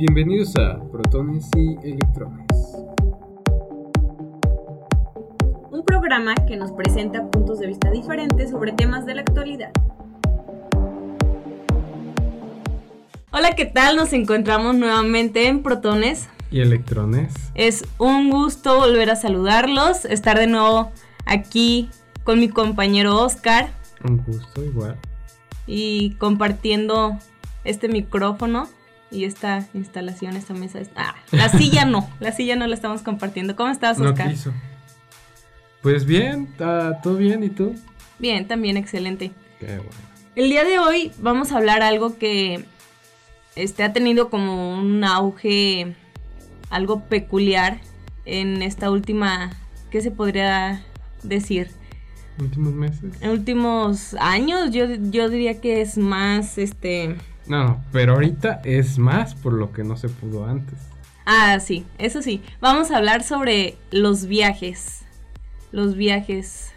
Bienvenidos 0.00 0.56
a 0.56 0.80
Protones 0.90 1.46
y 1.54 1.76
Electrones. 1.86 2.46
Un 5.70 5.84
programa 5.84 6.34
que 6.48 6.56
nos 6.56 6.72
presenta 6.72 7.30
puntos 7.30 7.58
de 7.58 7.66
vista 7.66 7.90
diferentes 7.90 8.48
sobre 8.48 8.72
temas 8.72 9.04
de 9.04 9.16
la 9.16 9.20
actualidad. 9.20 9.70
Hola, 13.30 13.54
¿qué 13.54 13.66
tal? 13.66 13.96
Nos 13.96 14.14
encontramos 14.14 14.74
nuevamente 14.74 15.48
en 15.48 15.62
Protones. 15.62 16.30
Y 16.50 16.60
Electrones. 16.60 17.34
Es 17.54 17.84
un 17.98 18.30
gusto 18.30 18.78
volver 18.78 19.10
a 19.10 19.16
saludarlos, 19.16 20.06
estar 20.06 20.38
de 20.38 20.46
nuevo 20.46 20.92
aquí 21.26 21.90
con 22.24 22.40
mi 22.40 22.48
compañero 22.48 23.20
Oscar. 23.20 23.68
Un 24.02 24.16
gusto 24.24 24.64
igual. 24.64 24.96
Y 25.66 26.14
compartiendo 26.14 27.18
este 27.64 27.88
micrófono 27.88 28.66
y 29.10 29.24
esta 29.24 29.66
instalación, 29.74 30.36
esta 30.36 30.54
mesa. 30.54 30.80
Ah, 30.96 31.14
la 31.32 31.48
silla 31.48 31.84
no, 31.84 32.08
la 32.20 32.32
silla 32.32 32.56
no 32.56 32.66
la 32.66 32.74
estamos 32.74 33.02
compartiendo. 33.02 33.56
¿Cómo 33.56 33.70
estás, 33.70 33.98
Oscar? 33.98 34.26
No 34.26 34.32
quiso. 34.32 34.52
Pues 35.82 36.04
bien, 36.04 36.48
todo 36.56 37.16
bien, 37.16 37.42
¿y 37.42 37.48
tú? 37.48 37.74
Bien, 38.18 38.46
también 38.46 38.76
excelente. 38.76 39.32
Qué 39.58 39.76
bueno. 39.76 39.90
El 40.36 40.48
día 40.48 40.64
de 40.64 40.78
hoy 40.78 41.12
vamos 41.18 41.52
a 41.52 41.56
hablar 41.56 41.82
algo 41.82 42.18
que 42.18 42.64
este, 43.56 43.82
ha 43.82 43.92
tenido 43.92 44.30
como 44.30 44.78
un 44.78 45.02
auge 45.04 45.94
algo 46.70 47.00
peculiar 47.04 47.80
en 48.24 48.62
esta 48.62 48.90
última, 48.90 49.50
¿qué 49.90 50.00
se 50.00 50.10
podría 50.10 50.84
decir? 51.22 51.70
Últimos 52.38 52.72
meses. 52.72 53.20
En 53.20 53.30
últimos 53.30 54.14
años, 54.14 54.70
yo, 54.70 54.86
yo 55.10 55.28
diría 55.28 55.60
que 55.60 55.80
es 55.80 55.98
más, 55.98 56.58
este... 56.58 57.16
No, 57.50 57.82
pero 57.90 58.12
ahorita 58.12 58.60
es 58.62 58.96
más 58.96 59.34
por 59.34 59.54
lo 59.54 59.72
que 59.72 59.82
no 59.82 59.96
se 59.96 60.08
pudo 60.08 60.46
antes. 60.46 60.78
Ah, 61.26 61.58
sí, 61.58 61.84
eso 61.98 62.22
sí. 62.22 62.42
Vamos 62.60 62.92
a 62.92 62.98
hablar 62.98 63.24
sobre 63.24 63.76
los 63.90 64.26
viajes. 64.26 65.02
Los 65.72 65.96
viajes. 65.96 66.70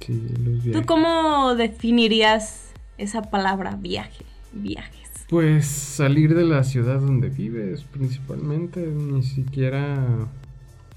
Sí, 0.00 0.20
los 0.30 0.64
viajes. 0.64 0.72
¿Tú 0.72 0.84
cómo 0.84 1.54
definirías 1.54 2.72
esa 2.98 3.22
palabra 3.22 3.76
viaje? 3.76 4.24
Viajes. 4.52 5.26
Pues 5.28 5.66
salir 5.66 6.34
de 6.34 6.42
la 6.42 6.64
ciudad 6.64 6.98
donde 6.98 7.28
vives, 7.28 7.84
principalmente. 7.84 8.84
Ni 8.88 9.22
siquiera 9.22 10.26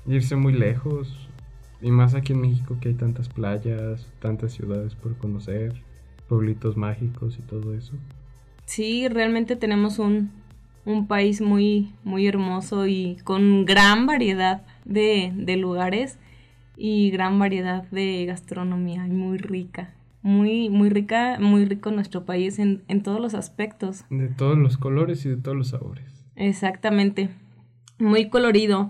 irse 0.07 0.35
muy 0.35 0.53
lejos. 0.53 1.29
Y 1.83 1.91
más 1.91 2.15
aquí 2.15 2.33
en 2.33 2.41
México 2.41 2.77
que 2.81 2.89
hay 2.89 2.95
tantas 2.95 3.29
playas, 3.29 4.07
tantas 4.19 4.53
ciudades 4.53 4.95
por 4.95 5.15
conocer, 5.17 5.83
pueblitos 6.27 6.77
mágicos 6.77 7.37
y 7.37 7.43
todo 7.43 7.75
eso. 7.75 7.93
Sí, 8.65 9.07
realmente 9.07 9.55
tenemos 9.55 9.99
un, 9.99 10.31
un 10.85 11.07
país 11.07 11.41
muy, 11.41 11.93
muy 12.03 12.27
hermoso 12.27 12.87
y 12.87 13.17
con 13.23 13.65
gran 13.65 14.05
variedad 14.05 14.63
de, 14.85 15.31
de 15.35 15.57
lugares 15.57 16.17
y 16.75 17.11
gran 17.11 17.39
variedad 17.39 17.83
de 17.91 18.25
gastronomía 18.25 19.05
y 19.07 19.11
muy 19.11 19.37
rica. 19.37 19.93
Muy, 20.21 20.69
muy 20.69 20.89
rica, 20.89 21.37
muy 21.39 21.65
rico 21.65 21.91
nuestro 21.91 22.23
país 22.23 22.57
en, 22.57 22.81
en 22.87 23.03
todos 23.03 23.19
los 23.19 23.33
aspectos. 23.33 24.05
De 24.09 24.29
todos 24.29 24.57
los 24.57 24.77
colores 24.77 25.25
y 25.25 25.29
de 25.29 25.35
todos 25.37 25.57
los 25.57 25.67
sabores. 25.69 26.05
Exactamente. 26.35 27.29
Muy 27.99 28.29
colorido. 28.29 28.89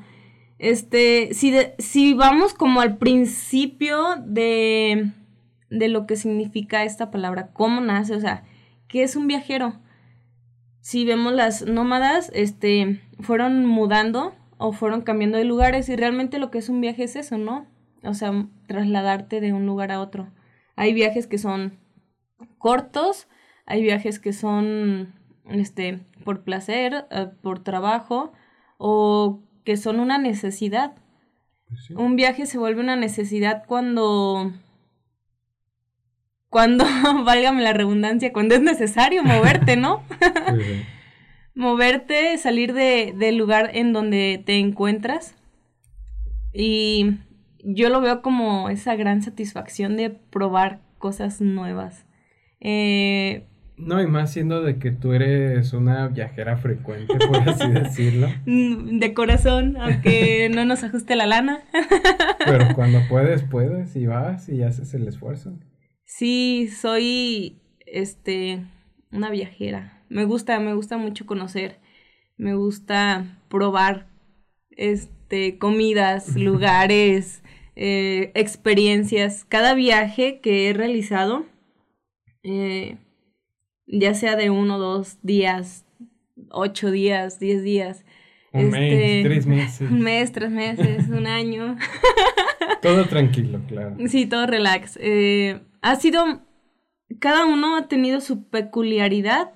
Este, 0.60 1.34
si, 1.34 1.54
si 1.80 2.14
vamos 2.14 2.54
como 2.54 2.82
al 2.82 2.98
principio 2.98 3.98
de, 4.24 5.10
de 5.72 5.90
lo 5.90 6.06
que 6.06 6.16
significa 6.16 6.84
esta 6.84 7.10
palabra, 7.10 7.50
cómo 7.52 7.82
nace, 7.82 8.16
o 8.16 8.20
sea, 8.20 8.44
¿qué 8.94 9.02
es 9.02 9.16
un 9.16 9.26
viajero? 9.26 9.74
Si 10.80 11.04
vemos 11.04 11.34
las 11.34 11.66
nómadas, 11.66 12.30
este, 12.36 13.02
fueron 13.22 13.66
mudando 13.66 14.36
o 14.60 14.72
fueron 14.72 15.02
cambiando 15.02 15.40
de 15.40 15.46
lugares 15.46 15.90
y 15.90 15.96
realmente 15.96 16.38
lo 16.38 16.52
que 16.52 16.60
es 16.60 16.70
un 16.70 16.80
viaje 16.80 17.06
es 17.06 17.16
eso, 17.16 17.40
¿no? 17.40 17.66
O 18.04 18.14
sea, 18.14 18.32
trasladarte 18.68 19.42
de 19.42 19.52
un 19.52 19.66
lugar 19.66 19.92
a 19.92 20.00
otro. 20.00 20.32
Hay 20.76 20.94
viajes 20.94 21.26
que 21.26 21.40
son 21.40 21.80
cortos, 22.60 23.28
hay 23.66 23.82
viajes 23.82 24.20
que 24.20 24.32
son, 24.32 25.16
este, 25.46 26.06
por 26.24 26.44
placer, 26.44 27.08
eh, 27.10 27.32
por 27.42 27.64
trabajo 27.64 28.32
o 28.78 29.42
que 29.64 29.76
son 29.76 30.00
una 30.00 30.20
necesidad. 30.20 30.94
Pues 31.68 31.86
sí. 31.88 31.96
Un 31.96 32.16
viaje 32.16 32.46
se 32.46 32.60
vuelve 32.60 32.82
una 32.82 32.96
necesidad 32.96 33.64
cuando 33.66 34.54
cuando, 36.54 36.86
válgame 37.26 37.64
la 37.64 37.74
redundancia, 37.74 38.32
cuando 38.32 38.54
es 38.54 38.62
necesario 38.62 39.24
moverte, 39.24 39.76
¿no? 39.76 40.04
Sí. 40.56 40.84
moverte, 41.56 42.38
salir 42.38 42.74
de, 42.74 43.14
del 43.18 43.38
lugar 43.38 43.72
en 43.74 43.92
donde 43.92 44.42
te 44.46 44.60
encuentras. 44.60 45.34
Y 46.54 47.18
yo 47.64 47.90
lo 47.90 48.02
veo 48.02 48.22
como 48.22 48.70
esa 48.70 48.96
gran 48.96 49.24
satisfacción 49.24 49.98
de 49.98 50.12
probar 50.12 50.80
cosas 51.00 51.42
nuevas. 51.42 52.06
Eh, 52.62 53.46
No, 53.78 54.00
y 54.02 54.06
más 54.08 54.32
siendo 54.32 54.62
de 54.62 54.78
que 54.78 54.92
tú 54.92 55.14
eres 55.14 55.74
una 55.74 56.08
viajera 56.08 56.56
frecuente, 56.58 57.16
por 57.28 57.50
así 57.50 57.68
decirlo. 57.72 58.28
mm, 58.46 59.00
de 59.00 59.14
corazón, 59.16 59.76
aunque 59.80 60.50
no 60.54 60.66
nos 60.66 60.84
ajuste 60.84 61.16
la 61.16 61.26
lana. 61.26 61.62
Pero 62.46 62.76
cuando 62.76 63.00
puedes, 63.10 63.42
puedes 63.44 63.96
y 63.96 64.06
vas 64.06 64.50
y 64.50 64.62
haces 64.62 64.94
el 64.94 65.08
esfuerzo. 65.08 65.54
Sí, 66.06 66.70
soy 66.70 67.62
este 67.86 68.66
una 69.12 69.30
viajera. 69.30 70.04
Me 70.10 70.26
gusta, 70.26 70.60
me 70.60 70.74
gusta 70.74 70.98
mucho 70.98 71.26
conocer. 71.26 71.80
Me 72.38 72.56
gusta 72.56 73.40
probar 73.50 74.08
este 74.72 75.58
comidas, 75.58 76.36
lugares, 76.36 77.44
eh, 77.76 78.32
experiencias. 78.36 79.46
Cada 79.46 79.74
viaje 79.74 80.40
que 80.42 80.70
he 80.70 80.74
realizado, 80.74 81.46
eh, 82.44 82.98
ya 83.88 84.14
sea 84.14 84.36
de 84.36 84.50
uno, 84.50 84.80
dos 84.80 85.20
días, 85.22 85.86
ocho 86.50 86.92
días, 86.92 87.40
diez 87.40 87.64
días. 87.64 88.06
Un 88.54 88.70
mes, 88.70 88.94
este, 88.94 89.24
tres 89.24 89.46
meses. 89.48 89.92
Un 89.92 90.02
mes, 90.02 90.32
tres 90.32 90.52
meses, 90.52 91.10
un 91.10 91.26
año. 91.26 91.76
Todo 92.84 93.06
tranquilo, 93.06 93.62
claro. 93.68 93.96
Sí, 94.08 94.26
todo 94.26 94.46
relax. 94.46 94.98
Eh, 95.02 95.62
ha 95.82 95.96
sido, 95.96 96.42
cada 97.20 97.46
uno 97.46 97.78
ha 97.78 97.88
tenido 97.88 98.22
su 98.22 98.44
peculiaridad 98.44 99.54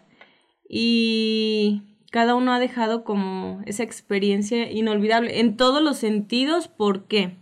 y 0.68 1.84
cada 2.12 2.36
uno 2.36 2.54
ha 2.54 2.60
dejado 2.60 3.04
como 3.04 3.62
esa 3.66 3.84
experiencia 3.84 4.72
inolvidable 4.72 5.40
en 5.40 5.58
todos 5.58 5.82
los 5.82 5.98
sentidos. 5.98 6.68
¿Por 6.68 7.06
qué? 7.06 7.36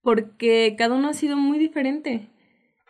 Porque 0.00 0.74
cada 0.76 0.96
uno 0.96 1.10
ha 1.10 1.14
sido 1.14 1.36
muy 1.36 1.58
diferente. 1.58 2.28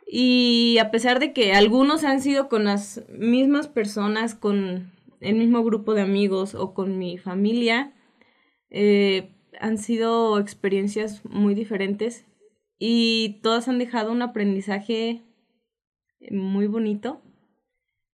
Y 0.06 0.78
a 0.78 0.90
pesar 0.90 1.18
de 1.18 1.32
que 1.32 1.52
algunos 1.52 2.04
han 2.04 2.20
sido 2.20 2.48
con 2.48 2.64
las 2.64 3.04
mismas 3.10 3.68
personas, 3.68 4.34
con 4.34 4.92
el 5.22 5.36
mismo 5.36 5.62
grupo 5.64 5.94
de 5.94 6.02
amigos 6.02 6.54
o 6.54 6.74
con 6.74 6.98
mi 6.98 7.18
familia, 7.18 7.92
eh, 8.70 9.30
han 9.60 9.78
sido 9.78 10.38
experiencias 10.38 11.24
muy 11.24 11.54
diferentes 11.54 12.24
y 12.78 13.40
todas 13.42 13.68
han 13.68 13.78
dejado 13.78 14.12
un 14.12 14.22
aprendizaje 14.22 15.22
muy 16.30 16.66
bonito. 16.66 17.20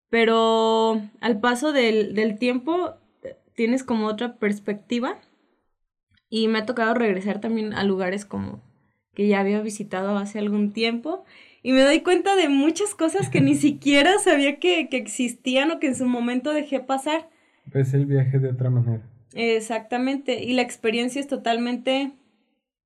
Pero 0.09 1.01
al 1.21 1.39
paso 1.39 1.71
del, 1.71 2.15
del 2.15 2.39
tiempo 2.39 2.95
tienes 3.55 3.83
como 3.83 4.07
otra 4.07 4.37
perspectiva 4.37 5.19
y 6.29 6.47
me 6.47 6.59
ha 6.59 6.65
tocado 6.65 6.93
regresar 6.93 7.41
también 7.41 7.73
a 7.73 7.83
lugares 7.83 8.25
como 8.25 8.61
que 9.13 9.27
ya 9.27 9.39
había 9.39 9.61
visitado 9.61 10.17
hace 10.17 10.39
algún 10.39 10.71
tiempo 10.71 11.25
y 11.61 11.73
me 11.73 11.81
doy 11.81 12.01
cuenta 12.01 12.35
de 12.35 12.49
muchas 12.49 12.95
cosas 12.95 13.29
que 13.29 13.41
ni 13.41 13.55
siquiera 13.55 14.17
sabía 14.19 14.59
que, 14.59 14.87
que 14.89 14.97
existían 14.97 15.71
o 15.71 15.79
que 15.79 15.87
en 15.87 15.95
su 15.95 16.05
momento 16.05 16.53
dejé 16.53 16.79
pasar. 16.79 17.29
Ves 17.65 17.93
el 17.93 18.05
viaje 18.05 18.39
de 18.39 18.49
otra 18.49 18.69
manera. 18.69 19.03
Exactamente, 19.33 20.43
y 20.43 20.53
la 20.53 20.61
experiencia 20.61 21.21
es 21.21 21.27
totalmente 21.27 22.11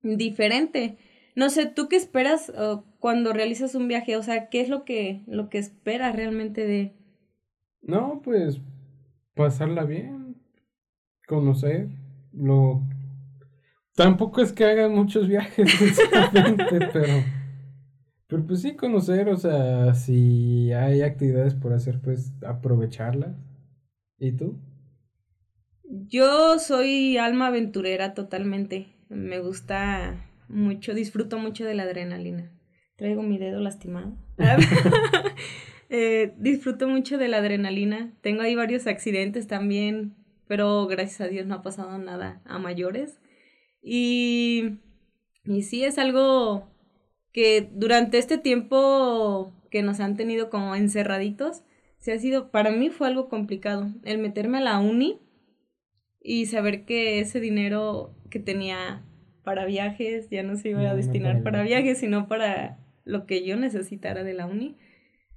diferente. 0.02 0.98
No 1.36 1.50
sé, 1.50 1.66
¿tú 1.66 1.88
qué 1.88 1.96
esperas 1.96 2.50
uh, 2.50 2.82
cuando 3.00 3.32
realizas 3.32 3.74
un 3.74 3.88
viaje? 3.88 4.16
O 4.16 4.22
sea, 4.22 4.48
¿qué 4.48 4.60
es 4.60 4.68
lo 4.68 4.84
que, 4.84 5.22
lo 5.26 5.48
que 5.48 5.58
esperas 5.58 6.14
realmente 6.14 6.66
de... 6.66 6.92
No, 7.82 8.20
pues 8.22 8.60
pasarla 9.34 9.84
bien, 9.84 10.36
conocer, 11.26 11.88
lo... 12.32 12.82
Tampoco 13.94 14.42
es 14.42 14.52
que 14.52 14.64
hagan 14.64 14.94
muchos 14.94 15.28
viajes, 15.28 15.70
pero... 16.92 17.43
Pero 18.26 18.46
pues 18.46 18.62
sí, 18.62 18.74
conocer, 18.74 19.28
o 19.28 19.36
sea, 19.36 19.94
si 19.94 20.72
hay 20.72 21.02
actividades 21.02 21.54
por 21.54 21.72
hacer, 21.72 22.00
pues 22.00 22.32
aprovecharlas. 22.46 23.36
¿Y 24.18 24.32
tú? 24.32 24.58
Yo 25.84 26.58
soy 26.58 27.18
alma 27.18 27.48
aventurera 27.48 28.14
totalmente. 28.14 28.88
Me 29.08 29.38
gusta 29.40 30.30
mucho, 30.48 30.94
disfruto 30.94 31.38
mucho 31.38 31.64
de 31.64 31.74
la 31.74 31.82
adrenalina. 31.82 32.50
Traigo 32.96 33.22
mi 33.22 33.38
dedo 33.38 33.60
lastimado. 33.60 34.16
eh, 35.90 36.34
disfruto 36.38 36.88
mucho 36.88 37.18
de 37.18 37.28
la 37.28 37.38
adrenalina. 37.38 38.12
Tengo 38.22 38.42
ahí 38.42 38.54
varios 38.54 38.86
accidentes 38.86 39.46
también 39.46 40.14
pero 40.46 40.86
gracias 40.86 41.20
a 41.20 41.28
Dios 41.28 41.46
no 41.46 41.56
ha 41.56 41.62
pasado 41.62 41.98
nada 41.98 42.40
a 42.44 42.58
mayores. 42.58 43.20
Y, 43.82 44.78
y 45.44 45.62
sí, 45.62 45.84
es 45.84 45.98
algo 45.98 46.68
que 47.34 47.68
durante 47.72 48.16
este 48.16 48.38
tiempo 48.38 49.52
que 49.68 49.82
nos 49.82 49.98
han 49.98 50.16
tenido 50.16 50.48
como 50.50 50.76
encerraditos, 50.76 51.64
se 51.98 52.12
ha 52.12 52.18
sido, 52.18 52.52
para 52.52 52.70
mí 52.70 52.90
fue 52.90 53.08
algo 53.08 53.28
complicado, 53.28 53.92
el 54.04 54.18
meterme 54.18 54.58
a 54.58 54.60
la 54.62 54.78
uni 54.78 55.20
y 56.20 56.46
saber 56.46 56.84
que 56.84 57.18
ese 57.18 57.40
dinero 57.40 58.14
que 58.30 58.38
tenía 58.38 59.04
para 59.42 59.66
viajes 59.66 60.30
ya 60.30 60.44
no 60.44 60.56
se 60.56 60.70
iba 60.70 60.88
a 60.88 60.94
destinar 60.94 61.42
para 61.42 61.62
viajes, 61.62 61.98
sino 61.98 62.28
para 62.28 62.78
lo 63.04 63.26
que 63.26 63.44
yo 63.44 63.56
necesitara 63.56 64.22
de 64.22 64.32
la 64.32 64.46
uni. 64.46 64.76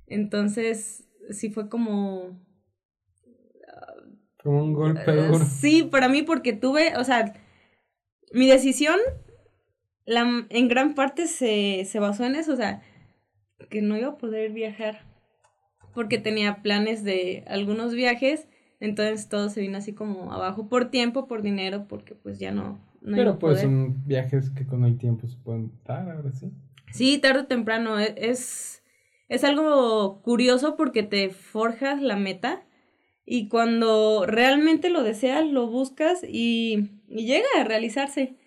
Entonces, 0.05 1.09
sí 1.31 1.49
fue 1.49 1.67
como... 1.67 2.39
Como 4.37 4.63
un 4.63 4.73
golpe 4.73 5.11
eh, 5.11 5.15
duro. 5.15 5.39
Sí, 5.45 5.81
para 5.81 6.09
mí 6.09 6.21
porque 6.21 6.53
tuve, 6.53 6.95
o 6.95 7.03
sea, 7.03 7.33
mi 8.31 8.47
decisión 8.47 8.99
la, 10.07 10.47
en 10.49 10.67
gran 10.67 10.95
parte 10.95 11.27
se, 11.27 11.85
se 11.85 11.99
basó 11.99 12.25
en 12.25 12.35
eso, 12.35 12.53
o 12.53 12.55
sea, 12.55 12.81
que 13.69 13.81
no 13.81 13.97
iba 13.97 14.07
a 14.07 14.17
poder 14.17 14.51
viajar 14.51 15.05
porque 15.93 16.17
tenía 16.17 16.61
planes 16.61 17.03
de 17.03 17.43
algunos 17.47 17.93
viajes, 17.93 18.47
entonces 18.79 19.29
todo 19.29 19.49
se 19.49 19.61
vino 19.61 19.77
así 19.77 19.93
como 19.93 20.31
abajo 20.31 20.69
por 20.69 20.89
tiempo, 20.89 21.27
por 21.27 21.41
dinero, 21.41 21.87
porque 21.87 22.15
pues 22.15 22.39
ya 22.39 22.51
no... 22.51 22.79
no 23.01 23.17
Pero 23.17 23.37
pues 23.37 23.61
son 23.61 24.05
viajes 24.05 24.49
que 24.51 24.65
con 24.65 24.85
el 24.85 24.97
tiempo 24.97 25.27
se 25.27 25.35
pueden 25.37 25.71
dar, 25.85 26.09
ahora 26.09 26.31
sí. 26.31 26.51
Sí, 26.93 27.17
tarde 27.17 27.41
o 27.41 27.47
temprano, 27.47 27.99
e, 27.99 28.15
es, 28.15 28.83
es 29.27 29.43
algo 29.43 30.21
curioso 30.21 30.77
porque 30.77 31.03
te 31.03 31.31
forjas 31.31 32.01
la 32.01 32.15
meta 32.15 32.63
y 33.25 33.49
cuando 33.49 34.25
realmente 34.25 34.89
lo 34.89 35.03
deseas, 35.03 35.45
lo 35.45 35.67
buscas 35.67 36.23
y, 36.23 36.91
y 37.09 37.25
llega 37.25 37.47
a 37.59 37.65
realizarse. 37.65 38.37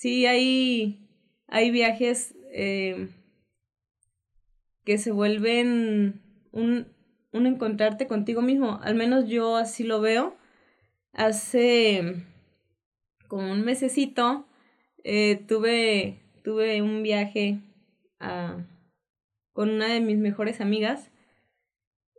Sí, 0.00 0.24
hay, 0.24 0.98
hay 1.46 1.70
viajes 1.70 2.34
eh, 2.54 3.10
que 4.86 4.96
se 4.96 5.12
vuelven 5.12 6.22
un, 6.52 6.86
un 7.32 7.46
encontrarte 7.46 8.06
contigo 8.06 8.40
mismo. 8.40 8.80
Al 8.82 8.94
menos 8.94 9.28
yo 9.28 9.56
así 9.56 9.84
lo 9.84 10.00
veo. 10.00 10.38
Hace 11.12 12.24
como 13.28 13.52
un 13.52 13.60
mesecito 13.60 14.46
eh, 15.04 15.44
tuve, 15.46 16.22
tuve 16.44 16.80
un 16.80 17.02
viaje 17.02 17.60
a, 18.20 18.56
con 19.52 19.68
una 19.68 19.88
de 19.88 20.00
mis 20.00 20.16
mejores 20.16 20.62
amigas 20.62 21.10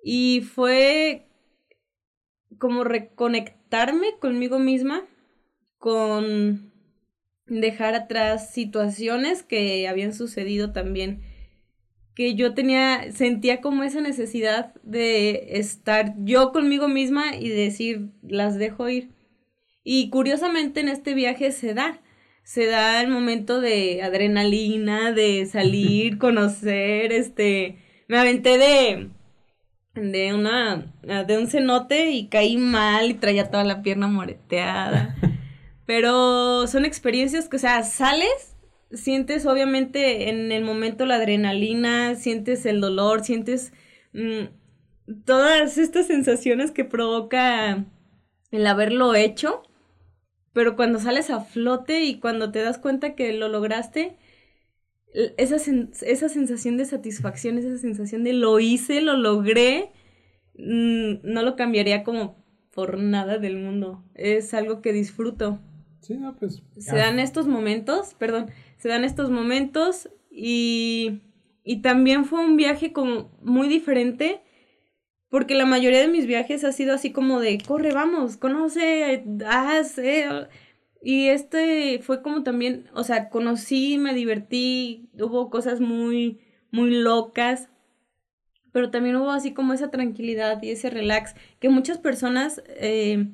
y 0.04 0.42
fue 0.42 1.26
como 2.60 2.84
reconectarme 2.84 4.20
conmigo 4.20 4.60
misma, 4.60 5.02
con 5.80 6.71
dejar 7.60 7.96
atrás 7.96 8.54
situaciones 8.54 9.44
que 9.44 9.88
habían 9.88 10.14
sucedido 10.14 10.72
también 10.72 11.22
que 12.16 12.36
yo 12.36 12.54
tenía, 12.54 13.12
sentía 13.12 13.62
como 13.62 13.84
esa 13.84 14.02
necesidad 14.02 14.74
de 14.84 15.58
estar 15.60 16.14
yo 16.20 16.52
conmigo 16.52 16.88
misma 16.88 17.36
y 17.36 17.50
decir, 17.50 18.10
las 18.22 18.58
dejo 18.58 18.90
ir. 18.90 19.12
Y 19.84 20.10
curiosamente 20.10 20.82
en 20.82 20.90
este 20.90 21.14
viaje 21.14 21.52
se 21.52 21.74
da, 21.74 22.02
se 22.44 22.68
da 22.68 23.02
el 23.02 23.10
momento 23.10 23.62
de 23.62 24.04
adrenalina, 24.04 25.12
de 25.12 25.46
salir, 25.46 26.18
conocer, 26.20 27.12
este, 27.12 27.78
me 28.08 28.18
aventé 28.18 28.58
de, 28.58 29.10
de 29.96 30.34
una, 30.34 30.94
de 31.02 31.38
un 31.38 31.48
cenote 31.48 32.12
y 32.12 32.28
caí 32.28 32.58
mal 32.58 33.10
y 33.12 33.14
traía 33.16 33.50
toda 33.50 33.64
la 33.64 33.82
pierna 33.82 34.08
moreteada. 34.08 35.16
Pero 35.86 36.68
son 36.68 36.86
experiencias 36.86 37.50
que, 37.50 37.58
o 37.58 37.60
sea, 37.60 37.84
sales 37.84 38.56
sientes 38.94 39.46
obviamente 39.46 40.30
en 40.30 40.52
el 40.52 40.64
momento 40.64 41.06
la 41.06 41.16
adrenalina, 41.16 42.16
sientes 42.16 42.66
el 42.66 42.82
dolor, 42.82 43.24
sientes 43.24 43.74
mm, 44.14 45.14
todas 45.26 45.78
estas 45.78 46.08
sensaciones 46.08 46.72
que 46.72 46.86
provoca 46.86 47.86
el 48.52 48.68
haberlo 48.68 49.16
hecho, 49.16 49.64
pero 50.54 50.76
cuando 50.76 51.00
sales 51.00 51.30
a 51.30 51.42
flote 51.42 52.04
y 52.04 52.20
cuando 52.20 52.52
te 52.52 52.62
das 52.62 52.78
cuenta 52.78 53.16
que 53.16 53.34
lo 53.34 53.48
lograste, 53.48 54.18
esa, 55.38 55.58
esa 56.02 56.30
sensación 56.30 56.78
de 56.78 56.86
satisfacción, 56.86 57.58
esa 57.58 57.78
sensación 57.78 58.24
de 58.24 58.34
lo 58.34 58.60
hice, 58.60 59.02
lo 59.02 59.18
logré, 59.18 59.92
mm, 60.56 61.16
no 61.24 61.44
lo 61.44 61.56
cambiaría 61.56 62.04
como 62.04 62.44
por 62.74 62.98
nada 62.98 63.38
del 63.38 63.58
mundo. 63.58 64.04
Es 64.16 64.54
algo 64.54 64.82
que 64.82 64.94
disfruto. 64.94 65.60
Sí, 66.02 66.18
no, 66.18 66.36
pues. 66.36 66.62
Se 66.78 66.96
dan 66.96 67.20
estos 67.20 67.48
momentos, 67.48 68.16
perdón, 68.16 68.52
se 68.78 68.90
dan 68.90 69.04
estos 69.04 69.30
momentos 69.30 70.10
y, 70.30 71.22
y 71.64 71.82
también 71.82 72.26
fue 72.26 72.44
un 72.44 72.58
viaje 72.58 72.92
como 72.92 73.32
muy 73.42 73.68
diferente 73.68 74.42
porque 75.32 75.56
la 75.56 75.66
mayoría 75.66 76.02
de 76.02 76.10
mis 76.10 76.28
viajes 76.28 76.66
ha 76.66 76.74
sido 76.74 76.94
así 76.94 77.12
como 77.12 77.40
de 77.40 77.58
corre, 77.66 77.94
vamos, 77.94 78.36
conoce, 78.36 79.24
haz, 79.48 79.98
eh. 79.98 80.48
y 81.02 81.28
este 81.28 82.00
fue 82.00 82.22
como 82.22 82.44
también, 82.44 82.90
o 82.94 83.06
sea, 83.06 83.30
conocí, 83.30 83.98
me 83.98 84.14
divertí, 84.14 85.10
hubo 85.18 85.50
cosas 85.50 85.80
muy, 85.80 86.42
muy 86.70 86.92
locas, 86.92 87.70
pero 88.74 88.92
también 88.92 89.16
hubo 89.16 89.32
así 89.32 89.54
como 89.54 89.72
esa 89.72 89.90
tranquilidad 89.90 90.62
y 90.64 90.72
ese 90.72 90.90
relax 90.90 91.34
que 91.62 91.70
muchas 91.70 91.98
personas 91.98 92.62
eh, 92.68 93.30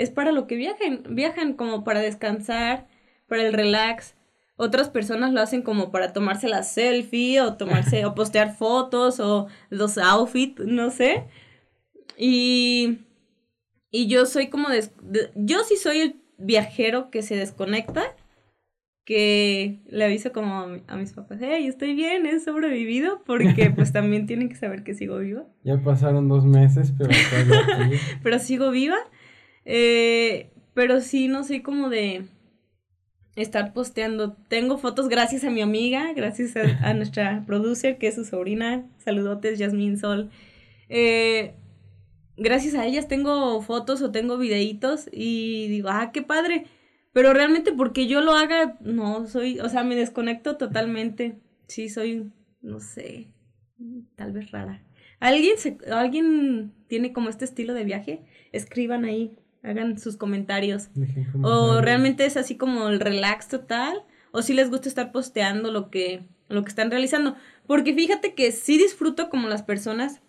es 0.00 0.10
para 0.10 0.32
lo 0.32 0.46
que 0.46 0.56
viajan, 0.56 1.02
viajan 1.10 1.52
como 1.52 1.84
para 1.84 2.00
descansar, 2.00 2.86
para 3.26 3.42
el 3.42 3.52
relax, 3.52 4.14
otras 4.56 4.90
personas 4.90 5.32
lo 5.32 5.40
hacen 5.40 5.62
como 5.62 5.90
para 5.90 6.12
tomarse 6.12 6.48
la 6.48 6.62
selfie 6.62 7.40
o 7.40 7.54
tomarse 7.54 8.04
o 8.06 8.14
postear 8.14 8.54
fotos 8.54 9.20
o 9.20 9.46
los 9.70 9.98
outfits, 9.98 10.62
no 10.64 10.90
sé. 10.90 11.24
Y, 12.18 12.98
y 13.90 14.06
yo 14.06 14.26
soy 14.26 14.48
como 14.48 14.68
yo 15.34 15.64
sí 15.64 15.76
soy 15.76 16.00
el 16.00 16.20
viajero 16.36 17.10
que 17.10 17.22
se 17.22 17.36
desconecta, 17.36 18.02
que 19.04 19.80
le 19.88 20.04
aviso 20.04 20.32
como 20.32 20.78
a, 20.86 20.96
mis 20.96 21.12
papás, 21.12 21.38
hey, 21.40 21.66
estoy 21.66 21.94
bien, 21.94 22.26
he 22.26 22.38
sobrevivido, 22.38 23.22
porque 23.24 23.70
pues 23.74 23.92
también 23.92 24.26
tienen 24.26 24.48
que 24.48 24.56
saber 24.56 24.82
que 24.82 24.94
sigo 24.94 25.18
viva. 25.18 25.44
Ya 25.64 25.82
pasaron 25.82 26.28
dos 26.28 26.44
meses, 26.44 26.92
pero 26.96 27.10
pero 28.22 28.38
sigo 28.38 28.70
viva. 28.70 28.98
Eh, 29.72 30.50
pero 30.74 31.00
sí, 31.00 31.28
no 31.28 31.44
soy 31.44 31.62
como 31.62 31.90
de 31.90 32.24
estar 33.36 33.72
posteando. 33.72 34.32
Tengo 34.48 34.78
fotos 34.78 35.08
gracias 35.08 35.44
a 35.44 35.50
mi 35.50 35.62
amiga, 35.62 36.12
gracias 36.12 36.56
a, 36.56 36.92
nuestra 36.94 37.44
producer, 37.46 37.96
que 37.96 38.08
es 38.08 38.16
su 38.16 38.24
sobrina. 38.24 38.90
Saludotes, 38.98 39.60
Yasmín 39.60 39.96
Sol. 39.96 40.28
Eh, 40.88 41.54
gracias 42.36 42.74
a 42.74 42.84
ellas 42.84 43.06
tengo 43.06 43.62
fotos 43.62 44.02
o 44.02 44.10
tengo 44.10 44.38
videitos 44.38 45.08
y 45.12 45.68
digo, 45.68 45.88
ah, 45.88 46.10
qué 46.12 46.22
padre. 46.22 46.66
Pero 47.12 47.32
realmente 47.32 47.70
porque 47.70 48.08
yo 48.08 48.22
lo 48.22 48.32
haga, 48.32 48.76
no, 48.80 49.28
soy, 49.28 49.60
o 49.60 49.68
sea, 49.68 49.84
me 49.84 49.94
desconecto 49.94 50.56
totalmente. 50.56 51.38
Sí, 51.68 51.88
soy, 51.88 52.32
no 52.60 52.80
sé, 52.80 53.28
tal 54.16 54.32
vez 54.32 54.50
rara. 54.50 54.84
¿Alguien, 55.20 55.58
se, 55.58 55.78
¿Alguien 55.92 56.72
tiene 56.88 57.12
como 57.12 57.28
este 57.28 57.44
estilo 57.44 57.72
de 57.72 57.84
viaje? 57.84 58.24
Escriban 58.50 59.04
ahí 59.04 59.36
hagan 59.62 59.98
sus 59.98 60.16
comentarios. 60.16 60.88
O 61.42 61.80
realmente 61.80 62.24
es 62.24 62.36
así 62.36 62.56
como 62.56 62.88
el 62.88 63.00
relax 63.00 63.48
total, 63.48 64.02
o 64.32 64.42
si 64.42 64.54
les 64.54 64.70
gusta 64.70 64.88
estar 64.88 65.12
posteando 65.12 65.70
lo 65.70 65.90
que, 65.90 66.24
lo 66.48 66.62
que 66.62 66.68
están 66.68 66.90
realizando. 66.90 67.36
Porque 67.66 67.94
fíjate 67.94 68.34
que 68.34 68.52
sí 68.52 68.78
disfruto 68.78 69.30
como 69.30 69.48
las 69.48 69.62
personas 69.62 70.20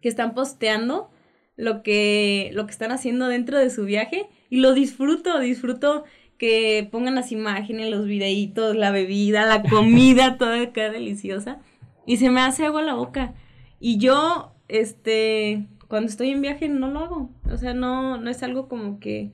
que 0.00 0.08
están 0.08 0.34
posteando 0.34 1.10
lo 1.56 1.82
que, 1.82 2.50
lo 2.52 2.66
que 2.66 2.72
están 2.72 2.92
haciendo 2.92 3.28
dentro 3.28 3.58
de 3.58 3.70
su 3.70 3.84
viaje 3.84 4.26
y 4.50 4.58
lo 4.58 4.72
disfruto, 4.72 5.38
disfruto 5.38 6.04
que 6.38 6.88
pongan 6.90 7.14
las 7.14 7.32
imágenes, 7.32 7.90
los 7.90 8.06
videitos, 8.06 8.76
la 8.76 8.90
bebida, 8.90 9.46
la 9.46 9.62
comida, 9.70 10.36
toda 10.36 10.60
acá 10.60 10.90
deliciosa. 10.90 11.60
Y 12.06 12.16
se 12.16 12.30
me 12.30 12.40
hace 12.40 12.64
agua 12.64 12.82
la 12.82 12.94
boca. 12.94 13.34
Y 13.80 13.98
yo, 13.98 14.52
este, 14.68 15.66
cuando 15.88 16.08
estoy 16.08 16.30
en 16.30 16.40
viaje 16.40 16.68
no 16.68 16.88
lo 16.90 17.00
hago. 17.00 17.30
O 17.50 17.56
sea, 17.56 17.74
no, 17.74 18.18
no 18.18 18.30
es 18.30 18.42
algo 18.42 18.68
como 18.68 19.00
que 19.00 19.32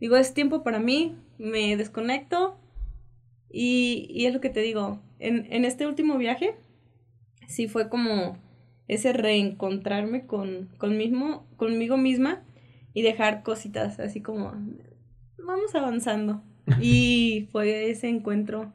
digo, 0.00 0.16
es 0.16 0.34
tiempo 0.34 0.62
para 0.62 0.78
mí, 0.78 1.16
me 1.38 1.76
desconecto 1.76 2.58
y, 3.50 4.06
y 4.10 4.26
es 4.26 4.34
lo 4.34 4.40
que 4.40 4.50
te 4.50 4.60
digo. 4.60 5.00
En, 5.18 5.50
en 5.52 5.64
este 5.64 5.86
último 5.86 6.18
viaje 6.18 6.56
sí 7.46 7.68
fue 7.68 7.88
como 7.88 8.38
ese 8.88 9.12
reencontrarme 9.12 10.26
con, 10.26 10.68
con 10.78 10.96
mismo, 10.96 11.46
conmigo 11.56 11.96
misma 11.96 12.44
y 12.92 13.02
dejar 13.02 13.42
cositas 13.42 13.98
así 13.98 14.20
como 14.20 14.52
vamos 15.38 15.74
avanzando. 15.74 16.42
Y 16.82 17.48
fue 17.52 17.90
ese 17.90 18.08
encuentro. 18.08 18.72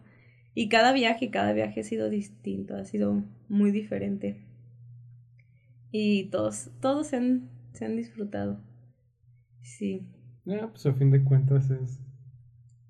Y 0.54 0.70
cada 0.70 0.94
viaje, 0.94 1.30
cada 1.30 1.52
viaje 1.52 1.82
ha 1.82 1.84
sido 1.84 2.10
distinto, 2.10 2.76
ha 2.76 2.86
sido 2.86 3.22
muy 3.50 3.72
diferente 3.72 4.46
y 5.92 6.26
todos, 6.26 6.72
todos 6.80 7.08
se 7.08 7.18
han, 7.18 7.50
se 7.74 7.86
han 7.86 7.96
disfrutado. 7.96 8.60
Sí. 9.62 10.08
Ya, 10.46 10.68
pues 10.70 10.86
a 10.86 10.94
fin 10.94 11.12
de 11.12 11.24
cuentas 11.24 11.70
es, 11.70 12.00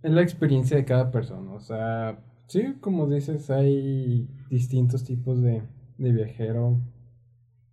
es 0.03 0.11
la 0.11 0.21
experiencia 0.21 0.77
de 0.77 0.85
cada 0.85 1.11
persona. 1.11 1.51
O 1.51 1.59
sea, 1.59 2.19
sí, 2.47 2.75
como 2.79 3.09
dices, 3.09 3.49
hay 3.49 4.29
distintos 4.49 5.03
tipos 5.03 5.41
de, 5.41 5.63
de 5.97 6.11
viajero. 6.11 6.79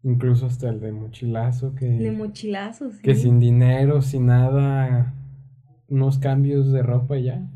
Incluso 0.03 0.47
hasta 0.47 0.69
el 0.69 0.81
de 0.81 0.93
mochilazo 0.93 1.75
que... 1.75 1.87
De 1.87 2.13
mochilazo, 2.13 2.91
sí. 2.93 3.03
Que 3.03 3.15
sin 3.15 3.41
dinero, 3.41 4.01
sin 4.01 4.27
nada, 4.27 5.15
unos 5.89 6.19
cambios 6.19 6.71
de 6.73 6.83
ropa 6.83 7.19
y 7.19 7.25
ya. 7.25 7.49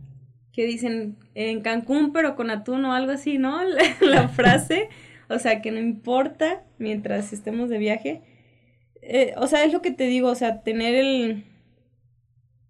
Que 0.52 0.66
dicen 0.66 1.16
en 1.34 1.62
Cancún 1.62 2.12
pero 2.12 2.34
con 2.34 2.50
atún 2.50 2.84
o 2.84 2.92
algo 2.92 3.12
así, 3.12 3.38
¿no? 3.38 3.58
La, 4.00 4.28
frase. 4.28 4.88
o 5.28 5.38
sea, 5.38 5.62
que 5.62 5.70
no 5.70 5.78
importa 5.78 6.64
mientras 6.82 7.32
estemos 7.32 7.70
de 7.70 7.78
viaje. 7.78 8.22
Eh, 9.00 9.34
o 9.36 9.46
sea, 9.46 9.64
es 9.64 9.72
lo 9.72 9.80
que 9.80 9.90
te 9.90 10.04
digo, 10.04 10.28
o 10.28 10.34
sea, 10.34 10.62
tener 10.62 10.94
el... 10.94 11.44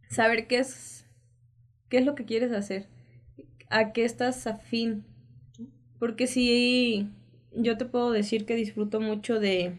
Saber 0.09 0.47
qué 0.47 0.59
es... 0.59 1.07
¿Qué 1.89 1.99
es 1.99 2.07
lo 2.07 2.15
que 2.15 2.25
quieres 2.25 2.53
hacer? 2.53 2.89
¿A 3.69 3.93
qué 3.93 4.05
estás 4.05 4.47
afín? 4.47 5.05
Porque 5.99 6.27
si 6.27 7.09
yo 7.53 7.77
te 7.77 7.85
puedo 7.85 8.11
decir 8.13 8.47
que 8.47 8.55
disfruto 8.55 9.01
mucho 9.01 9.41
de, 9.41 9.79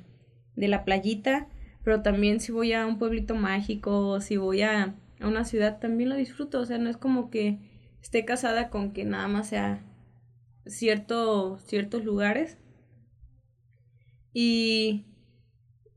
de 0.55 0.67
la 0.67 0.85
playita, 0.85 1.47
pero 1.83 2.01
también 2.01 2.39
si 2.39 2.51
voy 2.51 2.73
a 2.73 2.85
un 2.85 2.97
pueblito 2.97 3.35
mágico 3.35 4.21
si 4.21 4.37
voy 4.37 4.61
a, 4.61 4.95
a, 5.19 5.27
una 5.27 5.43
ciudad, 5.43 5.79
también 5.79 6.09
lo 6.09 6.15
disfruto. 6.15 6.59
O 6.59 6.65
sea, 6.65 6.77
no 6.77 6.89
es 6.89 6.97
como 6.97 7.29
que 7.29 7.59
esté 8.01 8.25
casada 8.25 8.69
con 8.69 8.91
que 8.91 9.05
nada 9.05 9.27
más 9.27 9.49
sea 9.49 9.83
cierto, 10.65 11.57
ciertos 11.57 12.05
lugares. 12.05 12.57
Y, 14.33 15.05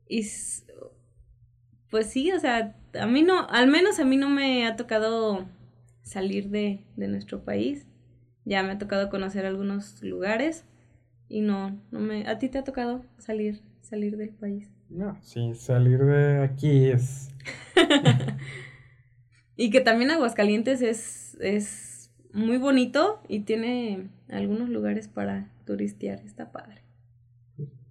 y 0.07 0.25
pues 1.89 2.07
sí, 2.07 2.31
o 2.31 2.39
sea, 2.39 2.75
a 2.99 3.07
mí 3.07 3.23
no, 3.23 3.47
al 3.49 3.67
menos 3.67 3.99
a 3.99 4.05
mí 4.05 4.17
no 4.17 4.29
me 4.29 4.67
ha 4.67 4.75
tocado 4.75 5.45
salir 6.03 6.49
de, 6.49 6.85
de 6.95 7.07
nuestro 7.07 7.43
país. 7.43 7.87
Ya 8.45 8.63
me 8.63 8.71
ha 8.71 8.77
tocado 8.77 9.09
conocer 9.09 9.45
algunos 9.45 10.01
lugares 10.03 10.65
y 11.29 11.41
no, 11.41 11.81
no 11.91 11.99
me, 11.99 12.27
¿a 12.27 12.37
ti 12.37 12.49
te 12.49 12.57
ha 12.57 12.63
tocado 12.63 13.03
salir, 13.17 13.61
salir 13.81 14.17
del 14.17 14.29
país? 14.29 14.69
No, 14.89 15.17
sí, 15.21 15.53
salir 15.55 15.99
de 15.99 16.43
aquí 16.43 16.85
es... 16.85 17.29
y 19.57 19.69
que 19.69 19.81
también 19.81 20.11
Aguascalientes 20.11 20.81
es, 20.81 21.37
es 21.41 22.11
muy 22.31 22.57
bonito 22.57 23.21
y 23.27 23.41
tiene 23.41 24.09
algunos 24.29 24.69
lugares 24.69 25.07
para 25.09 25.51
turistear, 25.65 26.21
está 26.21 26.51
padre. 26.51 26.81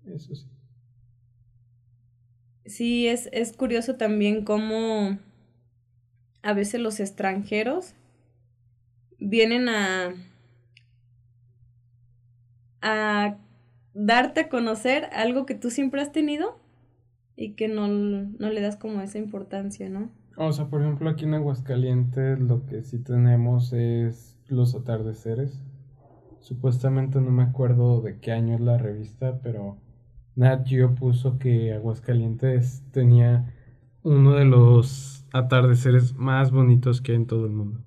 Eso 0.07 0.35
sí. 0.35 0.47
Sí, 2.67 3.07
es, 3.07 3.29
es 3.33 3.57
curioso 3.57 3.97
también 3.97 4.45
cómo 4.45 5.19
a 6.43 6.53
veces 6.53 6.81
los 6.81 7.01
extranjeros 7.01 7.95
vienen 9.19 9.69
a, 9.69 10.15
a 12.83 13.39
darte 13.95 14.41
a 14.41 14.49
conocer 14.49 15.05
algo 15.13 15.47
que 15.47 15.55
tú 15.55 15.71
siempre 15.71 16.01
has 16.03 16.13
tenido 16.13 16.59
y 17.37 17.55
que 17.55 17.69
no, 17.69 17.89
no 17.89 18.51
le 18.51 18.61
das 18.61 18.77
como 18.77 19.01
esa 19.01 19.19
importancia, 19.19 19.89
¿no? 19.89 20.11
O 20.37 20.53
sea, 20.53 20.67
por 20.67 20.83
ejemplo, 20.83 21.09
aquí 21.09 21.25
en 21.25 21.35
Aguascalientes 21.35 22.39
lo 22.39 22.67
que 22.67 22.83
sí 22.83 22.99
tenemos 22.99 23.73
es 23.73 24.37
los 24.49 24.75
atardeceres. 24.75 25.61
Supuestamente 26.47 27.21
no 27.21 27.33
me 27.33 27.43
acuerdo 27.43 28.01
de 28.03 28.21
qué 28.21 28.31
año 28.31 28.55
es 28.55 28.61
la 28.61 28.79
revista, 28.79 29.41
pero 29.43 29.79
Nat 30.37 30.65
Geo 30.65 30.95
puso 30.95 31.41
que 31.41 31.73
Aguascalientes 31.73 32.85
tenía 32.93 33.53
uno 34.05 34.35
de 34.35 34.45
los 34.45 35.27
atardeceres 35.33 36.15
más 36.15 36.53
bonitos 36.53 37.01
que 37.01 37.11
hay 37.11 37.17
en 37.17 37.27
todo 37.27 37.47
el 37.47 37.51
mundo. 37.51 37.81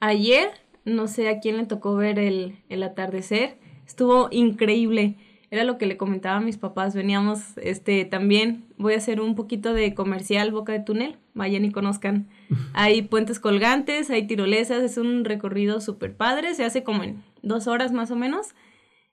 Ayer, 0.00 0.48
no 0.86 1.06
sé 1.06 1.28
a 1.28 1.40
quién 1.40 1.58
le 1.58 1.66
tocó 1.66 1.96
ver 1.96 2.18
el, 2.18 2.56
el 2.70 2.82
atardecer, 2.82 3.58
estuvo 3.86 4.28
increíble. 4.30 5.18
Era 5.50 5.64
lo 5.64 5.76
que 5.76 5.84
le 5.84 5.98
comentaba 5.98 6.36
a 6.36 6.40
mis 6.40 6.56
papás. 6.56 6.94
Veníamos, 6.94 7.58
este, 7.58 8.06
también 8.06 8.64
voy 8.78 8.94
a 8.94 8.98
hacer 8.98 9.20
un 9.20 9.34
poquito 9.34 9.74
de 9.74 9.94
comercial 9.94 10.50
Boca 10.50 10.72
de 10.72 10.80
Túnel. 10.80 11.16
Vayan 11.34 11.66
y 11.66 11.72
conozcan. 11.72 12.28
Hay 12.72 13.02
puentes 13.02 13.38
colgantes, 13.38 14.10
hay 14.10 14.26
tirolesas, 14.26 14.82
es 14.82 14.96
un 14.98 15.24
recorrido 15.24 15.80
súper 15.80 16.16
padre. 16.16 16.54
Se 16.54 16.64
hace 16.64 16.82
como 16.82 17.02
en 17.02 17.22
dos 17.42 17.66
horas 17.66 17.92
más 17.92 18.10
o 18.10 18.16
menos. 18.16 18.54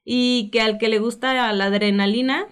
Y 0.04 0.50
que 0.52 0.62
al 0.62 0.78
que 0.78 0.88
le 0.88 1.00
gusta 1.00 1.52
la 1.54 1.66
adrenalina, 1.66 2.46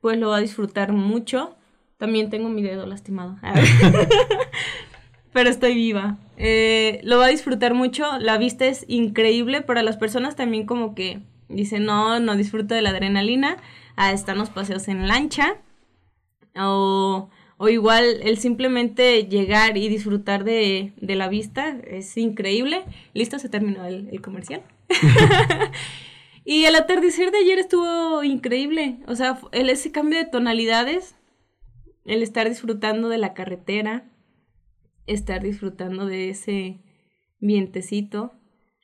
pues 0.00 0.18
lo 0.18 0.30
va 0.30 0.36
a 0.36 0.40
disfrutar 0.40 0.92
mucho. 0.92 1.56
También 1.96 2.30
tengo 2.30 2.48
mi 2.48 2.62
dedo 2.62 2.86
lastimado. 2.86 3.38
Pero 5.32 5.48
estoy 5.48 5.74
viva. 5.74 6.18
Eh, 6.36 7.00
lo 7.04 7.18
va 7.18 7.26
a 7.26 7.30
disfrutar 7.30 7.74
mucho. 7.74 8.18
La 8.18 8.36
vista 8.36 8.66
es 8.66 8.84
increíble. 8.88 9.62
Para 9.62 9.82
las 9.82 9.96
personas 9.96 10.36
también 10.36 10.66
como 10.66 10.94
que 10.94 11.22
Dice, 11.50 11.80
no, 11.80 12.20
no 12.20 12.36
disfruto 12.36 12.74
de 12.74 12.82
la 12.82 12.90
adrenalina. 12.90 13.56
Ah, 13.96 14.12
están 14.12 14.38
los 14.38 14.50
paseos 14.50 14.86
en 14.88 15.08
lancha. 15.08 15.56
O, 16.56 17.28
o 17.60 17.68
igual 17.68 18.20
el 18.22 18.38
simplemente 18.38 19.26
llegar 19.28 19.76
y 19.76 19.88
disfrutar 19.88 20.44
de, 20.44 20.94
de 20.96 21.14
la 21.14 21.28
vista 21.28 21.76
es 21.86 22.16
increíble. 22.16 22.84
Listo, 23.12 23.38
se 23.38 23.48
terminó 23.48 23.84
el, 23.84 24.08
el 24.10 24.22
comercial. 24.22 24.62
y 26.44 26.64
el 26.64 26.74
atardecer 26.74 27.30
de 27.30 27.38
ayer 27.38 27.58
estuvo 27.58 28.24
increíble. 28.24 28.98
O 29.06 29.14
sea, 29.14 29.38
el, 29.52 29.68
ese 29.68 29.92
cambio 29.92 30.18
de 30.18 30.24
tonalidades, 30.24 31.14
el 32.06 32.22
estar 32.22 32.48
disfrutando 32.48 33.08
de 33.08 33.18
la 33.18 33.34
carretera, 33.34 34.10
estar 35.06 35.42
disfrutando 35.42 36.06
de 36.06 36.30
ese 36.30 36.80
vientecito 37.40 38.40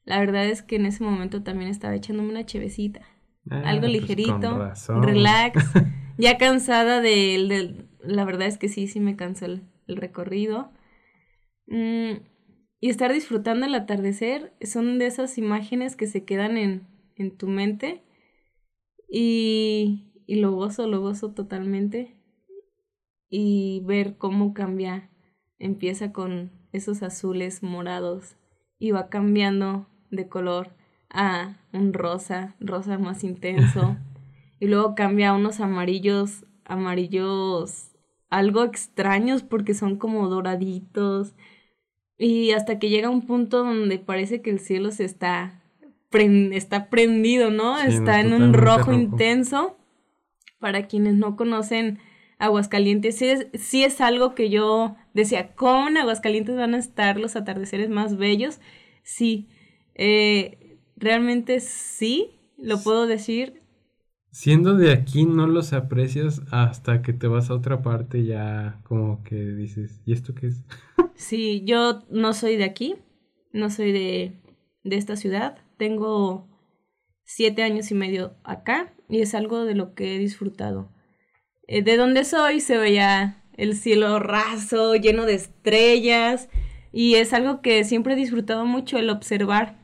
la 0.06 0.21
verdad 0.21 0.47
es 0.47 0.62
que 0.62 0.76
en 0.76 0.87
ese 0.87 1.02
momento 1.02 1.42
también 1.42 1.68
estaba 1.68 1.95
echándome 1.95 2.30
una 2.30 2.47
chevecita. 2.47 3.00
Ah, 3.50 3.62
algo 3.66 3.83
pues 3.83 3.92
ligerito, 3.92 4.73
relax. 4.88 5.64
ya 6.16 6.38
cansada 6.38 7.00
de, 7.00 7.86
La 8.00 8.24
verdad 8.24 8.46
es 8.46 8.58
que 8.58 8.68
sí, 8.68 8.88
sí 8.88 9.00
me 9.00 9.16
cansó 9.16 9.46
el, 9.46 9.62
recorrido. 9.86 10.70
Mm, 11.66 12.22
y 12.80 12.90
estar 12.90 13.12
disfrutando 13.12 13.66
el 13.66 13.74
atardecer 13.74 14.52
son 14.60 14.98
de 14.98 15.06
esas 15.06 15.38
imágenes 15.38 15.96
que 15.96 16.06
se 16.06 16.24
quedan 16.24 16.56
en, 16.56 16.86
en 17.16 17.36
tu 17.36 17.48
mente. 17.48 18.02
Y, 19.08 20.12
y 20.26 20.36
lo 20.36 20.52
gozo, 20.52 20.86
lo 20.86 21.00
gozo 21.00 21.32
totalmente. 21.32 22.16
Y 23.28 23.82
ver 23.84 24.16
cómo 24.16 24.54
cambia. 24.54 25.10
Empieza 25.58 26.12
con 26.12 26.50
esos 26.72 27.02
azules 27.02 27.62
morados 27.62 28.36
y 28.78 28.90
va 28.90 29.08
cambiando 29.08 29.88
de 30.10 30.28
color 30.28 30.74
a 31.10 31.56
un 31.72 31.92
rosa, 31.92 32.56
rosa 32.60 32.98
más 32.98 33.24
intenso. 33.24 33.96
y 34.60 34.66
luego 34.66 34.94
cambia 34.94 35.30
a 35.30 35.34
unos 35.34 35.60
amarillos, 35.60 36.44
amarillos 36.66 37.90
algo 38.28 38.64
extraños 38.64 39.42
porque 39.42 39.75
son 39.75 39.96
como 39.96 40.28
doraditos. 40.28 41.35
Y 42.18 42.52
hasta 42.52 42.78
que 42.78 42.88
llega 42.88 43.11
un 43.11 43.26
punto 43.26 43.58
donde 43.58 43.99
parece 43.99 44.40
que 44.40 44.50
el 44.50 44.58
cielo 44.58 44.90
se 44.90 45.04
está, 45.04 45.62
está 46.12 46.88
prendido, 46.88 47.50
¿no? 47.50 47.78
está 47.78 48.20
en 48.20 48.32
un 48.32 48.54
rojo, 48.54 48.92
intenso. 48.92 49.76
Para 50.58 50.87
quienes 50.87 51.14
no 51.14 51.37
conocen 51.37 51.99
Aguascalientes, 52.38 53.16
sí 53.16 53.26
es, 53.26 53.46
sí 53.54 53.85
es 53.85 54.00
algo 54.00 54.35
que 54.35 54.49
yo 54.49 54.96
decía, 55.12 55.54
¿cómo 55.54 55.88
en 55.88 55.99
Aguascalientes 55.99 56.56
van 56.56 56.75
a 56.75 56.78
estar 56.78 57.18
los 57.18 57.37
atardeceres 57.37 57.90
más 57.90 58.16
bellos? 58.16 58.61
Sí, 59.02 59.49
eh, 59.94 60.78
realmente 60.96 61.61
sí, 61.61 62.38
lo 62.56 62.82
puedo 62.82 63.06
decir. 63.06 63.62
Siendo 64.37 64.75
de 64.75 64.93
aquí 64.93 65.25
no 65.25 65.47
los 65.47 65.73
aprecias 65.73 66.43
hasta 66.50 67.00
que 67.00 67.14
te 67.14 67.26
vas 67.26 67.49
a 67.49 67.55
otra 67.55 67.81
parte 67.81 68.23
ya 68.23 68.78
como 68.83 69.25
que 69.25 69.35
dices, 69.35 70.02
¿y 70.05 70.12
esto 70.12 70.35
qué 70.35 70.49
es? 70.49 70.62
sí, 71.14 71.62
yo 71.64 72.02
no 72.11 72.35
soy 72.35 72.57
de 72.57 72.64
aquí, 72.64 72.97
no 73.55 73.71
soy 73.71 73.93
de, 73.93 74.33
de 74.85 74.97
esta 74.99 75.16
ciudad, 75.16 75.57
tengo 75.78 76.47
siete 77.25 77.62
años 77.62 77.90
y 77.90 77.95
medio 77.95 78.35
acá 78.45 78.93
y 79.09 79.23
es 79.23 79.35
algo 79.35 79.64
de 79.64 79.75
lo 79.75 79.95
que 79.95 80.14
he 80.16 80.19
disfrutado. 80.19 80.93
Eh, 81.66 81.81
de 81.81 81.97
donde 81.97 82.23
soy 82.26 82.61
se 82.61 82.76
veía 82.76 83.43
el 83.57 83.75
cielo 83.75 84.19
raso, 84.19 84.97
lleno 84.97 85.25
de 85.25 85.33
estrellas 85.33 86.50
y 86.93 87.14
es 87.14 87.33
algo 87.33 87.62
que 87.62 87.85
siempre 87.85 88.12
he 88.12 88.16
disfrutado 88.16 88.66
mucho 88.66 88.99
el 88.99 89.09
observar 89.09 89.78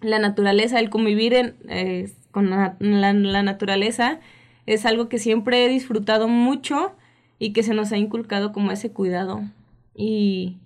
la 0.00 0.20
naturaleza, 0.20 0.78
el 0.78 0.90
convivir 0.90 1.34
en, 1.34 1.56
eh, 1.68 2.12
con 2.34 2.50
la, 2.50 2.74
naturaleza 3.44 4.18
es 4.66 4.86
algo 4.86 5.08
que 5.08 5.20
siempre 5.20 5.64
he 5.64 5.68
disfrutado 5.68 6.26
mucho 6.26 6.96
y 7.38 7.52
que 7.52 7.62
se 7.62 7.74
nos 7.74 7.92
ha 7.92 7.96
inculcado 7.96 8.50
como 8.50 8.72
ese 8.72 8.90
cuidado. 8.90 9.42
Y, 9.94 10.58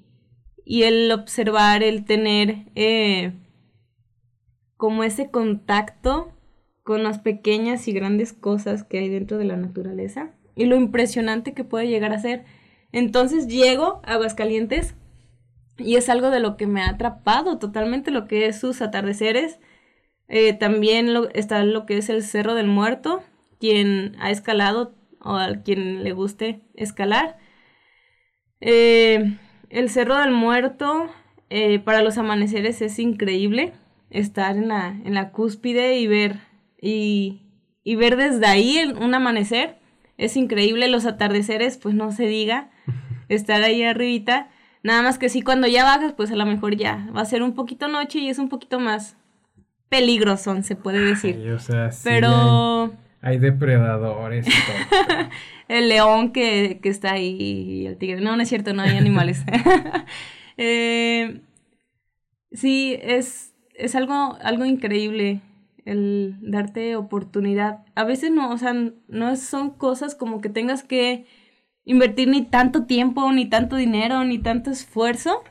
y 0.64 0.84
el 0.84 1.12
observar, 1.12 1.82
el 1.82 2.06
tener 2.06 2.64
eh, 2.75 3.34
como 4.78 5.04
ese 5.04 5.30
contacto 5.30 6.32
con 6.84 7.02
las 7.02 7.18
pequeñas 7.18 7.87
y 7.87 7.92
grandes 7.92 8.32
cosas 8.32 8.82
que 8.82 9.00
hay 9.00 9.10
dentro 9.10 9.37
de 9.37 9.44
la 9.44 9.56
naturaleza 9.56 10.30
y 10.56 10.64
lo 10.64 10.76
impresionante 10.76 11.52
que 11.52 11.64
puede 11.64 11.88
llegar 11.88 12.14
a 12.14 12.18
ser. 12.18 12.46
Entonces 12.92 13.46
llego 13.46 14.00
a 14.04 14.14
Aguascalientes 14.14 14.94
Y 15.76 15.96
es 15.96 16.08
algo 16.08 16.30
de 16.30 16.40
lo 16.40 16.56
que 16.56 16.66
me 16.66 16.80
ha 16.80 16.88
atrapado 16.88 17.58
totalmente 17.58 18.10
lo 18.10 18.26
que 18.26 18.46
es 18.46 18.58
sus 18.58 18.80
atardeceres. 18.80 19.60
Eh, 20.28 20.52
también 20.52 21.14
lo, 21.14 21.30
está 21.30 21.64
lo 21.64 21.87
que 21.87 21.97
es 21.97 22.11
el 22.11 22.23
Cerro 22.23 22.54
del 22.54 22.66
Muerto, 22.66 23.23
quien 23.58 24.14
ha 24.20 24.30
escalado 24.30 24.94
o 25.20 25.37
a 25.37 25.62
quien 25.62 26.04
le 26.04 26.12
guste 26.12 26.61
escalar. 26.75 27.38
Eh, 28.61 29.37
el 29.70 29.90
Cerro 29.90 30.16
del 30.18 30.30
Muerto 30.30 31.11
eh, 31.50 31.78
para 31.78 32.02
los 32.02 32.18
amaneceres 32.18 32.82
es 32.82 32.99
increíble 32.99 33.73
estar 34.11 34.56
en 34.56 34.68
la, 34.68 34.88
en 34.88 35.14
la 35.14 35.30
cúspide 35.32 35.99
y 35.99 36.06
ver, 36.06 36.40
y, 36.80 37.42
y 37.82 37.97
ver 37.97 38.16
desde 38.16 38.47
ahí 38.47 38.92
un 39.00 39.14
amanecer. 39.14 39.78
Es 40.18 40.37
increíble 40.37 40.88
los 40.88 41.06
atardeceres, 41.06 41.78
pues 41.78 41.94
no 41.94 42.12
se 42.12 42.26
diga, 42.26 42.70
estar 43.28 43.62
ahí 43.62 43.82
arribita. 43.82 44.50
Nada 44.82 45.02
más 45.02 45.18
que 45.18 45.28
sí, 45.28 45.42
cuando 45.42 45.66
ya 45.66 45.85
bajas, 45.85 46.12
pues 46.12 46.30
a 46.30 46.37
lo 46.37 46.44
mejor 46.47 46.76
ya 46.76 47.08
va 47.16 47.23
a 47.23 47.26
ser 47.26 47.42
un 47.42 47.54
poquito 47.54 47.88
noche 47.88 48.18
y 48.18 48.28
es 48.28 48.38
un 48.38 48.49
poquito 48.49 48.78
más 48.78 49.17
peligroso, 49.88 50.62
se 50.62 50.76
puede 50.76 51.00
decir. 51.00 51.38
Pero... 52.04 52.92
Hay, 53.21 53.38
depredadores 53.38 54.47
y 54.47 54.50
todo. 54.50 55.28
el 55.68 55.88
león 55.88 56.33
que, 56.33 56.78
que, 56.83 56.88
está 56.88 57.12
ahí 57.12 57.37
y 57.40 57.87
el 57.87 57.97
tigre. 57.97 58.21
No, 58.21 58.37
no 58.37 58.42
es 58.42 58.49
cierto, 58.49 58.73
no 58.73 58.83
hay 58.83 58.97
animales. 58.97 59.42
eh, 60.57 61.40
sí, 62.52 62.97
es, 63.02 63.54
es 63.75 63.97
algo, 63.97 64.38
algo 64.40 64.64
increíble 64.64 65.40
el 65.85 66.37
darte 66.40 66.97
oportunidad. 66.97 67.85
A 67.95 68.04
veces 68.04 68.30
no, 68.30 68.50
o 68.50 68.59
sea, 68.59 68.75
no 69.09 69.37
son 69.37 69.71
cosas 69.71 70.14
como 70.14 70.40
que 70.40 70.50
tengas 70.50 70.85
que 70.85 71.26
invertir 71.85 72.28
ni 72.28 72.42
tanto 72.45 72.85
tiempo, 72.85 73.33
ni 73.33 73.47
tanto 73.47 73.76
dinero, 73.76 74.25
ni 74.25 74.38
tanto 74.38 74.71
esfuerzo 74.71 75.42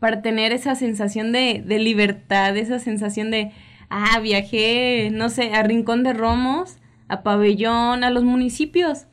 para 0.00 0.22
tener 0.22 0.52
esa 0.52 0.74
sensación 0.74 1.32
de, 1.32 1.62
de 1.64 1.78
libertad, 1.78 2.56
esa 2.56 2.78
sensación 2.78 3.30
de, 3.30 3.52
ah, 3.90 4.18
viajé, 4.20 5.10
no 5.12 5.28
sé, 5.28 5.54
a 5.54 5.62
Rincón 5.62 6.02
de 6.02 6.12
Romos, 6.12 6.78
a 7.08 7.22
Pabellón, 7.22 8.04
a 8.04 8.10
los 8.10 8.24
municipios 8.24 9.06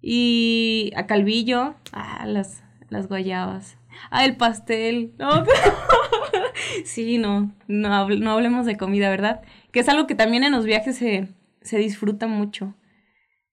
y 0.00 0.92
a 0.96 1.06
Calvillo, 1.06 1.74
a 1.92 2.26
las, 2.26 2.62
las 2.90 3.08
guayabas, 3.08 3.78
a 4.10 4.24
el 4.24 4.36
pastel, 4.36 5.12
sí, 6.84 7.18
no, 7.18 7.52
no, 7.66 8.08
no 8.08 8.30
hablemos 8.32 8.66
de 8.66 8.76
comida, 8.76 9.10
¿verdad? 9.10 9.42
Que 9.72 9.80
es 9.80 9.88
algo 9.88 10.06
que 10.06 10.14
también 10.14 10.44
en 10.44 10.52
los 10.52 10.64
viajes 10.64 10.96
se, 10.96 11.28
se 11.62 11.78
disfruta 11.78 12.26
mucho. 12.26 12.74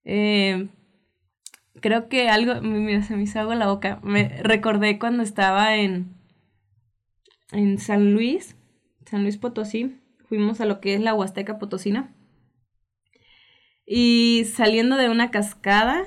Eh, 0.04 0.68
creo 1.80 2.10
que 2.10 2.30
algo, 2.30 2.62
mira, 2.62 3.04
se 3.04 3.16
me 3.16 3.24
hizo 3.24 3.40
agua 3.40 3.56
la 3.56 3.68
boca. 3.68 4.00
Me 4.04 4.42
recordé 4.44 5.00
cuando 5.00 5.24
estaba 5.24 5.76
en, 5.76 6.14
en 7.52 7.78
San 7.80 8.14
Luis, 8.14 8.56
San 9.06 9.24
Luis 9.24 9.38
Potosí. 9.38 9.98
Fuimos 10.28 10.62
a 10.62 10.66
lo 10.66 10.80
que 10.80 10.94
es 10.94 11.02
la 11.02 11.14
Huasteca 11.14 11.60
Potosina. 11.60 12.14
Y 13.86 14.46
saliendo 14.54 14.96
de 14.96 15.10
una 15.10 15.32
cascada 15.32 16.06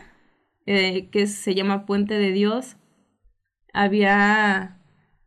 eh, 0.66 1.10
que 1.10 1.26
se 1.26 1.54
llama 1.54 1.84
Puente 1.86 2.14
de 2.14 2.32
Dios, 2.32 2.76
había 3.72 4.78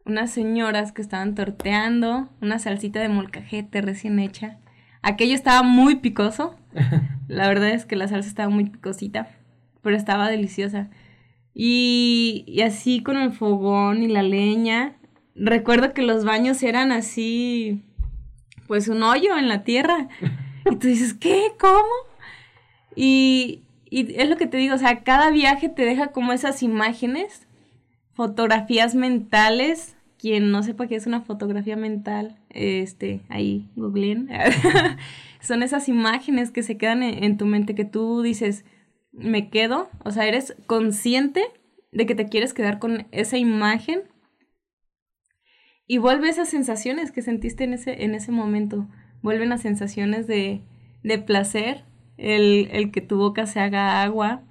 unas 0.06 0.32
señoras 0.32 0.92
que 0.92 1.02
estaban 1.02 1.36
torteando 1.36 2.30
una 2.42 2.60
salsita 2.60 3.00
de 3.00 3.10
molcajete 3.10 3.82
recién 3.82 4.20
hecha. 4.20 4.60
Aquello 5.02 5.36
estaba 5.36 5.64
muy 5.64 5.98
picoso. 5.98 6.56
La 7.28 7.48
verdad 7.48 7.70
es 7.72 7.86
que 7.86 7.98
la 7.98 8.08
salsa 8.08 8.30
estaba 8.30 8.50
muy 8.50 8.70
picosita 8.70 9.38
pero 9.88 9.96
estaba 9.96 10.30
deliciosa. 10.30 10.90
Y, 11.54 12.44
y 12.46 12.60
así 12.62 13.02
con 13.02 13.16
el 13.16 13.32
fogón 13.32 14.04
y 14.04 14.10
la 14.10 14.22
leña. 14.22 14.98
Recuerdo 15.40 15.94
que 15.94 16.02
los 16.02 16.26
baños 16.26 16.64
eran 16.64 16.92
así, 16.92 17.84
pues 18.68 18.88
un 18.88 19.04
hoyo 19.04 19.38
en 19.38 19.48
la 19.48 19.64
tierra. 19.64 20.10
Y 20.70 20.76
tú 20.78 20.88
dices, 20.88 21.14
¿qué? 21.14 21.52
¿Cómo? 21.60 21.84
Y, 22.96 23.62
y 23.90 24.20
es 24.20 24.28
lo 24.30 24.38
que 24.38 24.48
te 24.48 24.58
digo, 24.58 24.76
o 24.76 24.80
sea, 24.80 25.04
cada 25.04 25.30
viaje 25.30 25.70
te 25.70 25.86
deja 25.86 26.08
como 26.08 26.34
esas 26.34 26.64
imágenes, 26.64 27.48
fotografías 28.14 28.96
mentales. 28.96 29.96
Quien 30.18 30.50
no 30.50 30.64
sepa 30.64 30.88
qué 30.88 30.96
es 30.96 31.06
una 31.06 31.22
fotografía 31.22 31.76
mental, 31.76 32.40
este, 32.50 33.22
ahí, 33.30 33.70
googleen. 33.76 34.30
Son 35.40 35.62
esas 35.62 35.88
imágenes 35.88 36.50
que 36.50 36.64
se 36.64 36.78
quedan 36.78 37.04
en 37.04 37.38
tu 37.38 37.46
mente 37.46 37.76
que 37.76 37.86
tú 37.86 38.24
dices, 38.24 38.66
me 39.12 39.50
quedo, 39.50 39.90
o 40.04 40.10
sea, 40.10 40.26
eres 40.26 40.56
consciente 40.66 41.44
de 41.92 42.08
que 42.08 42.16
te 42.16 42.26
quieres 42.26 42.56
quedar 42.56 42.80
con 42.80 43.06
esa 43.12 43.38
imagen 43.38 44.02
y 45.88 45.98
vuelve 46.00 46.30
esas 46.30 46.50
sensaciones 46.50 47.12
que 47.12 47.22
sentiste 47.22 47.64
en 47.64 47.74
ese, 47.74 48.04
en 48.04 48.14
ese 48.14 48.32
momento, 48.32 48.88
vuelven 49.22 49.50
las 49.50 49.62
sensaciones 49.62 50.28
de, 50.28 50.62
de 51.04 51.18
placer, 51.18 51.86
el, 52.18 52.68
el 52.72 52.92
que 52.92 53.02
tu 53.02 53.18
boca 53.18 53.46
se 53.46 53.60
haga 53.60 54.04
agua, 54.04 54.42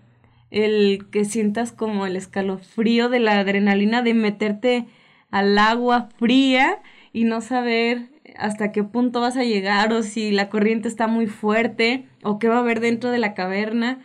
el 0.51 1.07
que 1.11 1.25
sientas 1.25 1.72
como 1.72 2.07
el 2.07 2.16
escalofrío 2.16 3.09
de 3.09 3.20
la 3.20 3.38
adrenalina 3.38 4.03
de 4.03 4.14
meterte 4.14 4.87
al 5.31 5.59
agua 5.59 6.09
fría 6.16 6.81
y 7.12 7.25
no 7.25 7.40
saber 7.40 8.09
hasta 8.38 8.72
qué 8.72 8.85
punto 8.85 9.20
vas 9.20 9.37
a 9.37 9.44
llegar 9.44 9.92
o 9.92 10.03
si 10.03 10.31
la 10.31 10.49
corriente 10.49 10.88
está 10.88 11.07
muy 11.09 11.27
fuerte 11.27 12.07
o 12.22 12.38
qué 12.38 12.49
va 12.49 12.57
a 12.57 12.61
haber 12.61 12.81
dentro 12.81 13.11
de 13.11 13.18
la 13.18 13.35
caverna. 13.35 14.01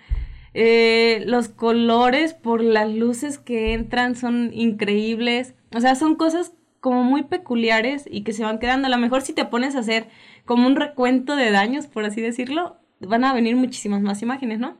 Eh, 0.54 1.24
los 1.26 1.48
colores 1.48 2.34
por 2.34 2.62
las 2.62 2.92
luces 2.92 3.38
que 3.38 3.74
entran 3.74 4.16
son 4.16 4.52
increíbles. 4.54 5.54
O 5.74 5.80
sea, 5.80 5.96
son 5.96 6.16
cosas 6.16 6.54
como 6.82 7.04
muy 7.04 7.24
peculiares 7.24 8.06
y 8.12 8.24
que 8.24 8.34
se 8.34 8.44
van 8.44 8.60
quedando. 8.60 8.88
A 8.88 8.92
lo 8.92 8.98
mejor 8.98 9.22
si 9.22 9.34
te 9.34 9.46
pones 9.46 9.76
a 9.76 9.80
hacer 9.80 10.10
como 10.46 10.68
un 10.68 10.76
recuento 10.76 11.36
de 11.38 11.52
daños, 11.52 11.88
por 11.88 12.04
así 12.04 12.20
decirlo, 12.20 12.78
van 13.00 13.24
a 13.24 13.34
venir 13.34 13.56
muchísimas 13.56 14.02
más 14.02 14.22
imágenes, 14.22 14.60
¿no? 14.60 14.78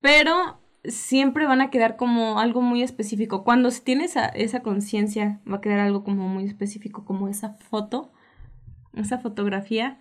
Pero 0.00 0.60
siempre 0.84 1.46
van 1.46 1.60
a 1.60 1.70
quedar 1.70 1.96
como 1.96 2.38
algo 2.38 2.62
muy 2.62 2.82
específico. 2.82 3.42
Cuando 3.42 3.72
se 3.72 3.82
tiene 3.82 4.04
esa, 4.04 4.26
esa 4.28 4.62
conciencia, 4.62 5.40
va 5.50 5.56
a 5.56 5.60
quedar 5.60 5.80
algo 5.80 6.04
como 6.04 6.28
muy 6.28 6.44
específico, 6.44 7.04
como 7.04 7.28
esa 7.28 7.54
foto, 7.54 8.12
esa 8.94 9.18
fotografía. 9.18 9.98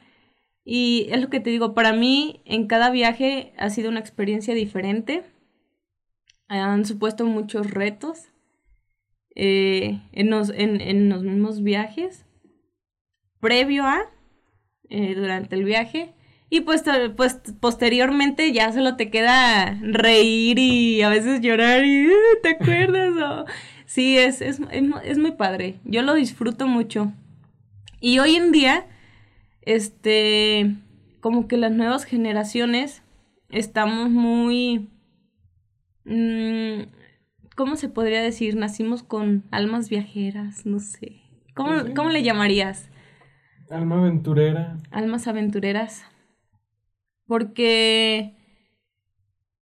Y 0.64 1.08
es 1.10 1.22
lo 1.22 1.30
que 1.30 1.40
te 1.40 1.50
digo, 1.50 1.74
para 1.74 1.92
mí 1.92 2.42
en 2.46 2.68
cada 2.68 2.92
viaje 2.92 3.54
ha 3.58 3.72
sido 3.72 3.90
una 3.90 4.00
experiencia 4.00 4.54
diferente. 4.54 5.24
Han 6.48 6.86
supuesto 6.86 7.26
muchos 7.26 7.72
retos 7.72 8.30
eh, 9.36 10.02
en, 10.12 10.30
los, 10.30 10.50
en, 10.50 11.10
los 11.10 11.24
mismos 11.24 11.62
viajes, 11.64 12.26
previo 13.40 13.86
a, 13.86 14.06
eh, 14.90 15.14
durante 15.16 15.56
el 15.56 15.64
viaje. 15.64 16.14
Y 16.50 16.62
pues, 16.62 16.84
pues 17.18 17.42
posteriormente 17.60 18.52
ya 18.52 18.72
solo 18.72 18.96
te 18.96 19.10
queda 19.10 19.78
reír 19.82 20.60
y 20.60 21.02
a 21.02 21.10
veces 21.10 21.42
llorar 21.42 21.84
y 21.84 22.08
uh, 22.08 22.12
te 22.42 22.50
acuerdas. 22.50 23.46
Sí, 23.86 24.18
es, 24.18 24.42
es, 24.42 24.60
es 25.04 25.18
muy 25.18 25.32
padre. 25.32 25.80
Yo 25.84 26.02
lo 26.02 26.14
disfruto 26.14 26.68
mucho. 26.68 27.12
Y 28.00 28.20
hoy 28.20 28.36
en 28.36 28.52
día 28.52 28.86
este, 29.66 30.76
como 31.20 31.48
que 31.48 31.58
las 31.58 31.72
nuevas 31.72 32.06
generaciones 32.06 33.02
estamos 33.50 34.10
muy, 34.10 34.90
mm, 36.06 36.84
¿cómo 37.56 37.76
se 37.76 37.90
podría 37.90 38.22
decir? 38.22 38.56
Nacimos 38.56 39.04
con 39.04 39.44
almas 39.52 39.90
viajeras, 39.90 40.66
no 40.66 40.80
sé. 40.80 41.22
¿Cómo, 41.56 41.72
¿cómo 41.96 42.10
le 42.10 42.24
llamarías? 42.24 42.90
Alma 43.70 43.98
aventurera. 43.98 44.78
Almas 44.92 45.28
aventureras. 45.28 46.04
Porque, 47.26 48.36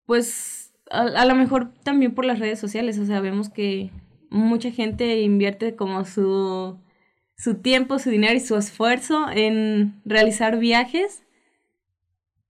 pues, 0.06 0.74
a, 0.92 1.02
a, 1.02 1.26
lo 1.26 1.36
mejor 1.36 1.74
también 1.84 2.14
por 2.14 2.26
las 2.26 2.40
redes 2.40 2.60
sociales, 2.60 3.00
o 3.00 3.06
sea, 3.06 3.22
vemos 3.22 3.50
que 3.50 3.92
mucha 4.30 4.72
gente 4.72 5.22
invierte 5.22 5.76
como 5.76 6.04
su 6.04 6.78
su 7.44 7.56
tiempo, 7.56 8.00
su 8.00 8.10
dinero 8.10 8.36
y 8.36 8.40
su 8.40 8.56
esfuerzo 8.56 9.26
en 9.30 10.02
realizar 10.06 10.60
viajes. 10.60 11.24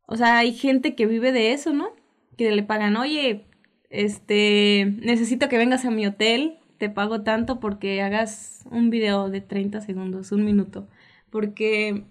O 0.06 0.18
sea, 0.18 0.38
hay 0.38 0.54
gente 0.54 0.96
que 0.96 1.08
vive 1.08 1.32
de 1.32 1.54
eso, 1.54 1.74
¿no? 1.74 1.90
Que 2.38 2.52
le 2.52 2.64
pagan, 2.64 2.98
oye, 2.98 3.46
este, 3.94 4.92
necesito 5.02 5.48
que 5.48 5.58
vengas 5.60 5.86
a 5.86 5.92
mi 5.92 6.08
hotel, 6.08 6.58
te 6.80 6.90
pago 6.90 7.22
tanto 7.22 7.60
porque 7.60 8.02
hagas 8.02 8.66
un 8.72 8.90
video 8.90 9.30
de 9.30 9.40
30 9.40 9.82
segundos, 9.82 10.32
un 10.32 10.44
minuto, 10.44 10.88
porque 11.30 12.04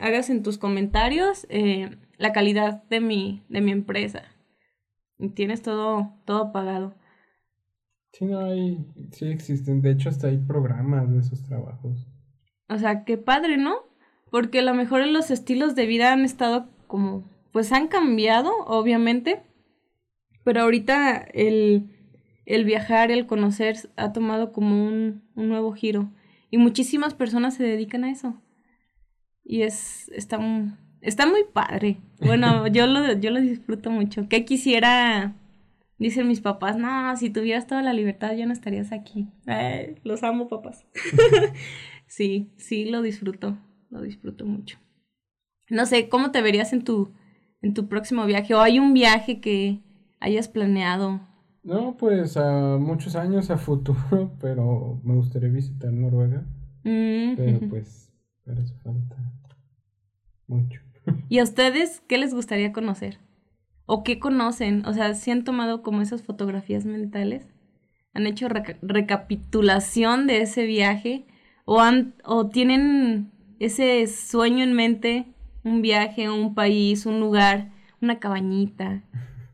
hagas 0.00 0.28
en 0.28 0.42
tus 0.42 0.58
comentarios 0.58 1.46
eh, 1.48 1.96
la 2.18 2.32
calidad 2.32 2.84
de 2.90 3.00
mi, 3.00 3.42
de 3.48 3.62
mi 3.62 3.72
empresa. 3.72 4.22
Y 5.18 5.30
tienes 5.30 5.62
todo, 5.62 6.12
todo 6.26 6.52
pagado. 6.52 6.94
Sí, 8.12 8.26
no 8.26 8.40
hay, 8.40 8.84
sí 9.12 9.26
existen, 9.28 9.80
de 9.80 9.92
hecho 9.92 10.10
hasta 10.10 10.28
hay 10.28 10.36
programas 10.36 11.10
de 11.10 11.20
esos 11.20 11.42
trabajos. 11.46 12.06
O 12.68 12.76
sea, 12.76 13.04
qué 13.04 13.16
padre, 13.16 13.56
¿no? 13.56 13.76
Porque 14.30 14.58
a 14.58 14.62
lo 14.62 14.74
mejor 14.74 15.06
los 15.06 15.30
estilos 15.30 15.74
de 15.74 15.86
vida 15.86 16.12
han 16.12 16.26
estado 16.26 16.68
como, 16.86 17.24
pues 17.50 17.72
han 17.72 17.88
cambiado, 17.88 18.50
obviamente, 18.66 19.42
pero 20.44 20.62
ahorita 20.62 21.18
el, 21.18 21.90
el 22.46 22.64
viajar, 22.64 23.10
el 23.10 23.26
conocer, 23.26 23.76
ha 23.96 24.12
tomado 24.12 24.52
como 24.52 24.86
un, 24.86 25.22
un 25.34 25.48
nuevo 25.48 25.72
giro. 25.72 26.10
Y 26.50 26.58
muchísimas 26.58 27.14
personas 27.14 27.54
se 27.54 27.62
dedican 27.62 28.04
a 28.04 28.10
eso. 28.10 28.40
Y 29.44 29.62
es, 29.62 30.08
está, 30.08 30.38
está 31.00 31.26
muy 31.26 31.44
padre. 31.52 31.98
Bueno, 32.20 32.66
yo 32.68 32.86
lo, 32.86 33.12
yo 33.18 33.30
lo 33.30 33.40
disfruto 33.40 33.90
mucho. 33.90 34.28
Que 34.28 34.44
quisiera, 34.44 35.36
dicen 35.98 36.28
mis 36.28 36.40
papás, 36.40 36.76
no, 36.76 37.16
si 37.16 37.30
tuvieras 37.30 37.66
toda 37.66 37.82
la 37.82 37.92
libertad 37.92 38.34
ya 38.34 38.46
no 38.46 38.52
estarías 38.52 38.92
aquí. 38.92 39.28
Los 40.02 40.22
amo, 40.22 40.48
papás. 40.48 40.86
sí, 42.06 42.52
sí, 42.56 42.86
lo 42.86 43.02
disfruto, 43.02 43.58
lo 43.90 44.02
disfruto 44.02 44.44
mucho. 44.44 44.78
No 45.68 45.86
sé, 45.86 46.08
¿cómo 46.08 46.32
te 46.32 46.42
verías 46.42 46.72
en 46.72 46.82
tu, 46.82 47.12
en 47.62 47.74
tu 47.74 47.88
próximo 47.88 48.26
viaje? 48.26 48.54
¿O 48.54 48.60
hay 48.60 48.80
un 48.80 48.92
viaje 48.92 49.40
que 49.40 49.82
hayas 50.20 50.48
planeado? 50.48 51.20
No, 51.62 51.96
pues 51.96 52.36
a 52.36 52.76
muchos 52.78 53.16
años 53.16 53.50
a 53.50 53.58
futuro, 53.58 54.32
pero 54.40 55.00
me 55.04 55.14
gustaría 55.14 55.48
visitar 55.48 55.92
Noruega. 55.92 56.44
Mm, 56.84 57.36
Pero 57.36 57.60
pues, 57.70 58.12
para 58.44 58.60
eso 58.62 58.74
falta 58.82 59.16
mucho. 60.46 60.80
¿Y 61.28 61.38
a 61.38 61.44
ustedes 61.44 62.02
qué 62.08 62.18
les 62.18 62.34
gustaría 62.34 62.72
conocer? 62.72 63.18
¿O 63.86 64.04
qué 64.04 64.18
conocen? 64.18 64.86
O 64.86 64.94
sea, 64.94 65.14
¿si 65.14 65.30
han 65.30 65.44
tomado 65.44 65.82
como 65.82 66.02
esas 66.02 66.22
fotografías 66.22 66.84
mentales? 66.86 67.48
¿Han 68.14 68.26
hecho 68.26 68.48
reca- 68.48 68.78
recapitulación 68.82 70.26
de 70.26 70.42
ese 70.42 70.66
viaje? 70.66 71.26
¿O, 71.64 71.80
han, 71.80 72.14
¿O 72.24 72.48
tienen 72.48 73.30
ese 73.60 74.06
sueño 74.06 74.64
en 74.64 74.74
mente? 74.74 75.26
Un 75.64 75.82
viaje, 75.82 76.30
un 76.30 76.54
país, 76.54 77.06
un 77.06 77.20
lugar, 77.20 77.72
una 78.02 78.18
cabañita. 78.20 79.02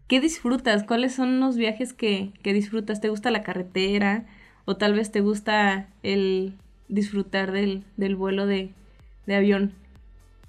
¿Qué 0.09 0.21
disfrutas? 0.21 0.85
¿Cuáles 0.85 1.15
son 1.15 1.41
los 1.41 1.57
viajes 1.57 1.93
que, 1.93 2.33
que 2.43 2.53
disfrutas? 2.53 3.01
¿Te 3.01 3.09
gusta 3.09 3.31
la 3.33 3.43
carretera? 3.43 4.25
¿O 4.65 4.77
tal 4.77 4.95
vez 4.95 5.11
te 5.11 5.21
gusta 5.21 5.89
el 6.05 6.55
disfrutar 6.89 7.51
del, 7.51 7.83
del 7.97 8.15
vuelo 8.15 8.47
de, 8.47 8.73
de 9.27 9.35
avión? 9.35 9.73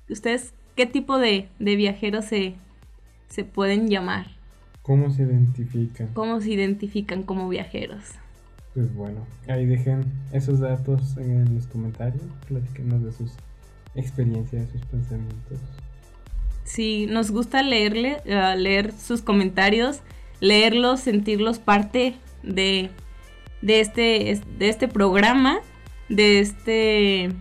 ¿Ustedes 0.10 0.54
qué 0.76 0.86
tipo 0.86 1.18
de, 1.18 1.50
de 1.58 1.76
viajeros 1.76 2.26
se, 2.26 2.54
se 3.30 3.44
pueden 3.44 3.88
llamar? 3.90 4.28
¿Cómo 4.84 5.10
se 5.10 5.24
identifican? 5.24 6.10
¿Cómo 6.14 6.40
se 6.40 6.52
identifican 6.52 7.24
como 7.24 7.50
viajeros? 7.50 8.04
Pues 8.76 8.94
bueno, 8.94 9.26
ahí 9.48 9.66
dejen 9.66 10.06
esos 10.32 10.60
datos 10.60 11.18
en 11.18 11.56
los 11.56 11.66
comentarios, 11.66 12.22
platíquenos 12.48 13.04
de 13.04 13.12
sus 13.12 13.32
experiencias, 13.96 14.70
sus 14.70 14.86
pensamientos. 14.86 15.60
Sí, 16.68 17.06
nos 17.10 17.32
gusta 17.32 17.64
leerle, 17.64 18.18
eh, 18.26 18.56
leer 18.58 18.92
sus 18.94 19.22
comentarios, 19.22 20.02
leerlos, 20.42 21.00
sentirlos 21.00 21.60
parte 21.60 22.16
de, 22.44 22.90
de, 23.62 23.80
este, 23.80 24.32
es- 24.32 24.42
de 24.60 24.68
este 24.68 24.90
programa, 24.90 25.60
de 26.10 26.40
este, 26.42 27.32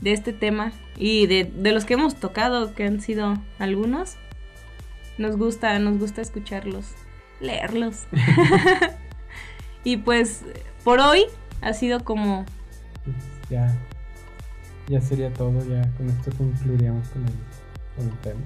de 0.00 0.12
este 0.12 0.32
tema 0.32 0.72
y 0.96 1.26
de, 1.26 1.44
de 1.44 1.72
los 1.72 1.84
que 1.84 1.94
hemos 1.94 2.14
tocado, 2.16 2.74
que 2.74 2.84
han 2.84 3.00
sido 3.02 3.36
algunos. 3.58 4.16
Nos 5.18 5.36
gusta, 5.36 5.78
nos 5.78 5.98
gusta 5.98 6.22
escucharlos, 6.22 6.86
leerlos. 7.40 8.06
y 9.84 9.98
pues 9.98 10.44
por 10.82 10.98
hoy 11.00 11.24
ha 11.60 11.74
sido 11.74 12.02
como 12.04 12.46
ya, 13.50 13.76
ya 14.88 15.00
sería 15.02 15.30
todo, 15.34 15.62
ya 15.68 15.82
con 15.98 16.08
esto 16.08 16.30
concluiríamos 16.38 17.06
con 17.08 17.22
el, 17.26 17.32
el 17.98 18.10
tema. 18.20 18.40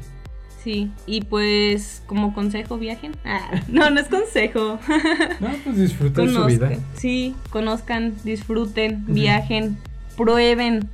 Sí, 0.67 0.91
y 1.07 1.21
pues 1.21 2.03
como 2.07 2.35
consejo 2.35 2.77
viajen. 2.77 3.13
Ah, 3.25 3.63
no, 3.69 3.89
no 3.91 4.01
es 4.01 4.09
consejo. 4.09 4.81
No, 5.41 5.49
pues 5.63 5.77
disfruten 5.77 6.33
su 6.33 6.45
vida. 6.45 6.73
Sí, 6.97 7.37
conozcan, 7.51 8.15
disfruten, 8.25 9.05
viajen, 9.07 9.79
prueben. 10.17 10.89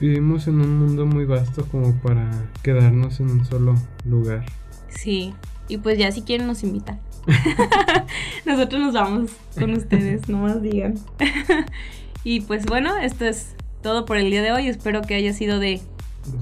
Vivimos 0.00 0.46
en 0.48 0.60
un 0.60 0.78
mundo 0.78 1.04
muy 1.04 1.26
vasto 1.26 1.66
como 1.66 1.94
para 1.96 2.30
quedarnos 2.62 3.20
en 3.20 3.30
un 3.30 3.44
solo 3.44 3.74
lugar. 4.06 4.46
Sí, 4.88 5.34
y 5.68 5.76
pues 5.76 5.98
ya 5.98 6.10
si 6.10 6.22
quieren 6.22 6.46
nos 6.46 6.62
invitan. 6.62 6.98
Nosotros 8.46 8.80
nos 8.80 8.94
vamos 8.94 9.32
con 9.58 9.74
ustedes, 9.74 10.28
no 10.30 10.38
más 10.38 10.62
digan. 10.62 10.94
y 12.24 12.40
pues 12.40 12.64
bueno, 12.64 12.96
esto 12.96 13.26
es 13.26 13.54
todo 13.82 14.06
por 14.06 14.16
el 14.16 14.30
día 14.30 14.40
de 14.40 14.52
hoy. 14.52 14.68
Espero 14.68 15.02
que 15.02 15.14
haya 15.14 15.34
sido 15.34 15.58
de, 15.58 15.82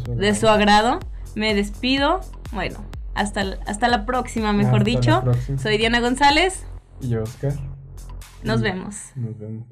De 0.06 0.14
de 0.14 0.34
su 0.34 0.46
agrado. 0.48 1.00
Me 1.34 1.54
despido. 1.54 2.20
Bueno, 2.52 2.84
hasta, 3.14 3.58
hasta 3.66 3.88
la 3.88 4.04
próxima, 4.06 4.52
mejor 4.52 4.80
Hasta 4.80 4.90
la 4.90 4.96
dicho. 4.96 5.20
próxima. 5.22 5.58
Soy 5.58 5.78
Diana 5.78 6.00
González. 6.00 6.64
Y 7.00 7.08
yo, 7.10 7.22
Oscar. 7.22 7.52
Nos 8.42 8.60
Y 8.60 8.64
vemos. 8.64 8.96
Nos 9.16 9.38
vemos. 9.38 9.66